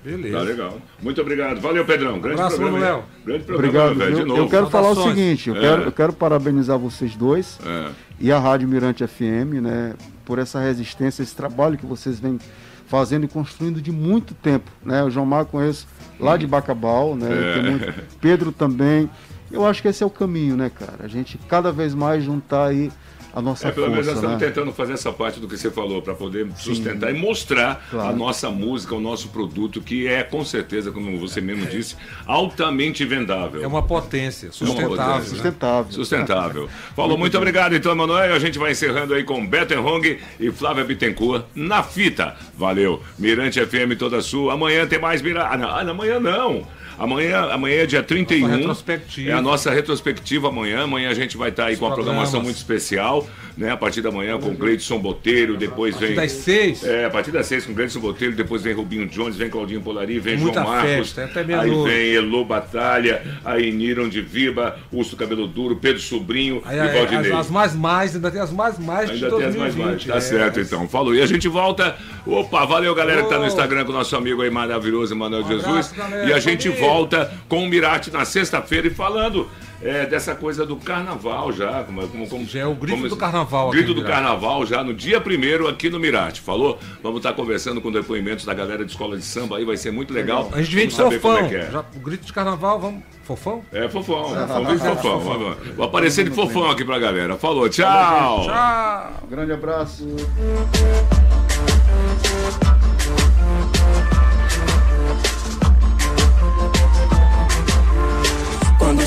Beleza. 0.03 0.37
Tá 0.37 0.43
legal. 0.43 0.77
Muito 1.01 1.19
obrigado. 1.19 1.59
Valeu, 1.59 1.83
Pedrão. 1.83 2.17
Grande 2.19 2.35
Abraço, 2.39 2.55
programa. 2.55 2.79
Manuel. 2.79 2.97
hein? 2.99 3.03
Grande 3.25 3.43
programa, 3.43 3.67
Obrigado. 3.91 3.97
velho, 3.97 4.15
de 4.15 4.23
novo. 4.23 4.41
Eu 4.41 4.47
quero 4.49 4.69
falar 4.69 4.91
o 4.91 5.03
seguinte, 5.03 5.49
eu, 5.49 5.55
É. 5.57 5.59
quero, 5.59 5.81
eu 5.83 5.91
quero 5.91 6.13
parabenizar 6.13 6.77
vocês 6.77 7.13
dois 7.15 7.59
É. 7.65 7.89
e 8.19 8.31
a 8.31 8.39
Rádio 8.39 8.67
Mirante 8.67 9.05
FM, 9.05 9.61
né, 9.61 9.93
por 10.25 10.39
essa 10.39 10.59
resistência, 10.59 11.23
esse 11.23 11.35
trabalho 11.35 11.77
que 11.77 11.85
vocês 11.85 12.19
vêm 12.19 12.39
fazendo 12.87 13.25
e 13.25 13.27
construindo 13.27 13.81
de 13.81 13.91
muito 13.91 14.33
tempo, 14.33 14.71
né? 14.83 15.03
O 15.03 15.09
João 15.09 15.25
Mar 15.25 15.45
conheço 15.45 15.85
lá 16.19 16.37
de 16.37 16.47
Bacabal, 16.47 17.15
né? 17.15 17.27
É. 17.29 17.93
Pedro 18.21 18.51
também. 18.51 19.09
Eu 19.51 19.65
acho 19.65 19.81
que 19.81 19.89
esse 19.89 20.03
é 20.03 20.05
o 20.05 20.09
caminho, 20.09 20.55
né, 20.55 20.69
cara? 20.69 21.03
A 21.03 21.07
gente 21.07 21.37
cada 21.49 21.71
vez 21.71 21.93
mais 21.93 22.23
juntar 22.23 22.67
aí 22.67 22.89
a 23.37 23.41
nossa 23.41 23.67
É, 23.67 23.71
pelo 23.71 23.89
menos 23.89 24.05
nós 24.07 24.15
força, 24.15 24.25
estamos 24.27 24.41
né? 24.41 24.47
tentando 24.47 24.71
fazer 24.73 24.93
essa 24.93 25.11
parte 25.13 25.39
do 25.39 25.47
que 25.47 25.57
você 25.57 25.69
falou, 25.69 26.01
para 26.01 26.13
poder 26.15 26.47
sustentar 26.57 27.13
e 27.13 27.13
mostrar 27.13 27.85
Claro. 27.89 28.09
a 28.09 28.13
nossa 28.13 28.49
música, 28.49 28.95
o 28.95 28.99
nosso 28.99 29.29
produto, 29.29 29.79
que 29.81 30.07
é, 30.07 30.23
com 30.23 30.43
certeza, 30.43 30.91
como 30.91 31.17
você 31.19 31.39
mesmo 31.39 31.65
disse, 31.67 31.95
altamente 32.25 33.05
vendável. 33.05 33.61
É 33.63 33.67
uma 33.67 33.83
potência, 33.83 34.49
potência. 34.49 34.65
sustentável. 34.67 35.15
né? 35.19 35.21
Sustentável. 35.25 35.91
Sustentável. 35.91 36.69
Falou, 36.95 37.17
muito 37.17 37.37
obrigado 37.37 37.75
então, 37.75 37.91
Emanuel. 37.91 38.33
A 38.33 38.39
gente 38.39 38.57
vai 38.57 38.71
encerrando 38.71 39.13
aí 39.13 39.23
com 39.23 39.45
Beto 39.45 39.73
Hong 39.79 40.19
e 40.39 40.51
Flávia 40.51 40.83
Bittencourt 40.83 41.43
na 41.55 41.83
fita. 41.83 42.35
Valeu. 42.57 43.01
Mirante 43.19 43.59
FM 43.63 43.95
toda 43.97 44.21
sua. 44.21 44.53
Amanhã 44.53 44.87
tem 44.87 44.99
mais 44.99 45.21
Mirante. 45.21 45.47
Ah, 45.53 45.57
não, 45.57 45.69
ah, 45.69 45.83
não, 45.83 45.91
amanhã 45.91 46.19
não. 46.19 46.65
Amanhã, 46.97 47.51
amanhã 47.51 47.83
é 47.83 47.85
dia 47.85 48.01
31. 48.01 48.41
Nossa 48.47 48.57
retrospectiva. 48.57 49.29
É 49.29 49.33
a 49.33 49.41
nossa 49.41 49.71
retrospectiva 49.71 50.47
amanhã. 50.49 50.83
Amanhã 50.83 51.09
a 51.09 51.13
gente 51.13 51.37
vai 51.37 51.49
estar 51.49 51.65
aí 51.65 51.77
com 51.77 51.85
uma 51.85 51.93
programação 51.93 52.41
muito 52.41 52.57
especial, 52.57 53.27
né? 53.57 53.71
A 53.71 53.77
partir 53.77 54.01
da 54.01 54.11
manhã 54.11 54.37
com 54.39 54.53
Gleidson 54.53 54.99
Boteiro, 54.99 55.57
depois 55.57 55.97
vem. 55.97 56.13
Das 56.15 56.31
seis. 56.31 56.83
É, 56.83 57.05
a 57.05 57.09
partir 57.09 57.31
das 57.31 57.47
seis 57.47 57.65
com 57.65 57.73
Gleidson 57.73 57.99
Botelho, 57.99 58.35
depois 58.35 58.61
vem 58.61 58.73
Rubinho 58.73 59.07
Jones, 59.07 59.35
vem 59.35 59.49
Claudinho 59.49 59.81
Polari, 59.81 60.19
vem 60.19 60.37
Muita 60.37 60.61
João 60.61 60.71
Marcos, 60.73 61.11
festa, 61.11 61.23
até 61.25 61.53
aí 61.55 61.69
vem 61.69 62.13
Elô 62.13 62.45
Batalha, 62.45 63.21
aí 63.43 63.71
Niron 63.71 64.07
de 64.07 64.21
Viva, 64.21 64.77
Urso 64.91 65.17
Cabelo 65.17 65.47
Duro, 65.47 65.75
Pedro 65.75 66.01
Sobrinho 66.01 66.61
Aí, 66.63 66.77
e 66.77 66.79
aí, 66.79 66.93
Valdinei. 66.93 67.31
as, 67.31 67.39
as 67.39 67.49
mais 67.49 67.73
mais, 67.75 68.15
ainda 68.15 68.29
tem 68.31 68.39
as 68.41 68.51
mais 68.51 68.77
mais 68.77 69.09
de 69.09 69.15
Ainda 69.25 69.35
tem 69.35 69.45
as 69.45 69.55
2020. 69.55 69.75
mais 69.75 69.75
mais. 69.75 70.05
Tá 70.05 70.15
é. 70.17 70.21
certo, 70.21 70.59
então. 70.59 70.87
Falou. 70.87 71.15
E 71.15 71.21
a 71.21 71.25
gente 71.25 71.47
volta. 71.47 71.95
Opa, 72.25 72.65
valeu, 72.65 72.93
galera 72.93 73.23
que 73.23 73.29
tá 73.29 73.39
no. 73.39 73.47
Instagram 73.47 73.85
com 73.85 73.91
o 73.91 73.95
nosso 73.95 74.15
amigo 74.15 74.41
aí 74.41 74.51
maravilhoso, 74.51 75.13
Emanuel 75.15 75.43
Um 75.43 75.47
Jesus. 75.47 75.65
abraço, 75.65 75.95
galera. 75.95 76.29
E 76.29 76.33
a 76.33 76.39
gente 76.39 76.67
Família. 76.69 76.87
volta 76.87 77.31
com 77.49 77.63
o 77.63 77.67
Mirate 77.67 78.11
na 78.11 78.23
sexta-feira 78.23 78.87
e 78.87 78.91
falando. 78.91 79.49
É, 79.81 80.05
dessa 80.05 80.33
coisa 80.35 80.65
do 80.65 80.75
carnaval 80.77 81.51
já. 81.51 81.83
Como, 81.83 82.07
como, 82.07 82.27
como- 82.27 82.45
Já 82.45 82.59
é 82.61 82.65
o 82.65 82.73
grito 82.75 82.95
como- 82.97 83.09
do 83.09 83.15
carnaval 83.17 83.69
Grito 83.69 83.93
do 83.93 84.03
carnaval 84.03 84.65
já 84.65 84.83
no 84.83 84.93
dia 84.93 85.19
primeiro 85.21 85.67
aqui 85.67 85.89
no 85.89 85.99
Mirate. 85.99 86.41
Falou? 86.41 86.79
Vamos 87.03 87.17
estar 87.19 87.33
conversando 87.33 87.79
com 87.81 87.91
depoimentos 87.91 88.45
da 88.45 88.53
galera 88.53 88.83
de 88.85 88.91
escola 88.91 89.17
de 89.17 89.23
samba 89.23 89.57
aí, 89.57 89.65
vai 89.65 89.77
ser 89.77 89.91
muito 89.91 90.13
legal. 90.13 90.49
A 90.53 90.61
gente 90.61 90.75
vem 90.75 90.87
de 90.87 90.95
Vamos 90.95 91.13
saber 91.13 91.19
fofão. 91.21 91.35
como 91.37 91.45
é 91.45 91.49
que 91.49 91.55
é. 91.67 91.71
Já, 91.71 91.79
o 91.95 91.99
grito 91.99 92.25
de 92.25 92.33
carnaval, 92.33 92.79
vamos. 92.79 93.03
Fofão? 93.23 93.61
É 93.73 93.89
fofão, 93.89 94.23
fofão, 94.29 94.65
vem 94.65 94.77
de 94.77 94.83
fofão. 94.83 95.19
Vamos- 95.19 95.57
Vou 95.75 95.85
aparecer 95.85 96.23
de 96.23 96.31
fofão 96.31 96.71
aqui 96.71 96.85
pra 96.85 96.97
galera. 96.97 97.35
Falou, 97.37 97.67
tchau. 97.69 98.45
Tchau! 98.45 99.11
Um 99.25 99.27
grande 99.29 99.51
abraço. 99.51 100.07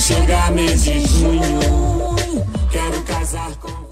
Chegar 0.00 0.50
mês 0.52 0.84
de 0.84 1.06
junho, 1.06 1.60
quero 2.70 3.02
casar 3.02 3.54
com 3.56 3.89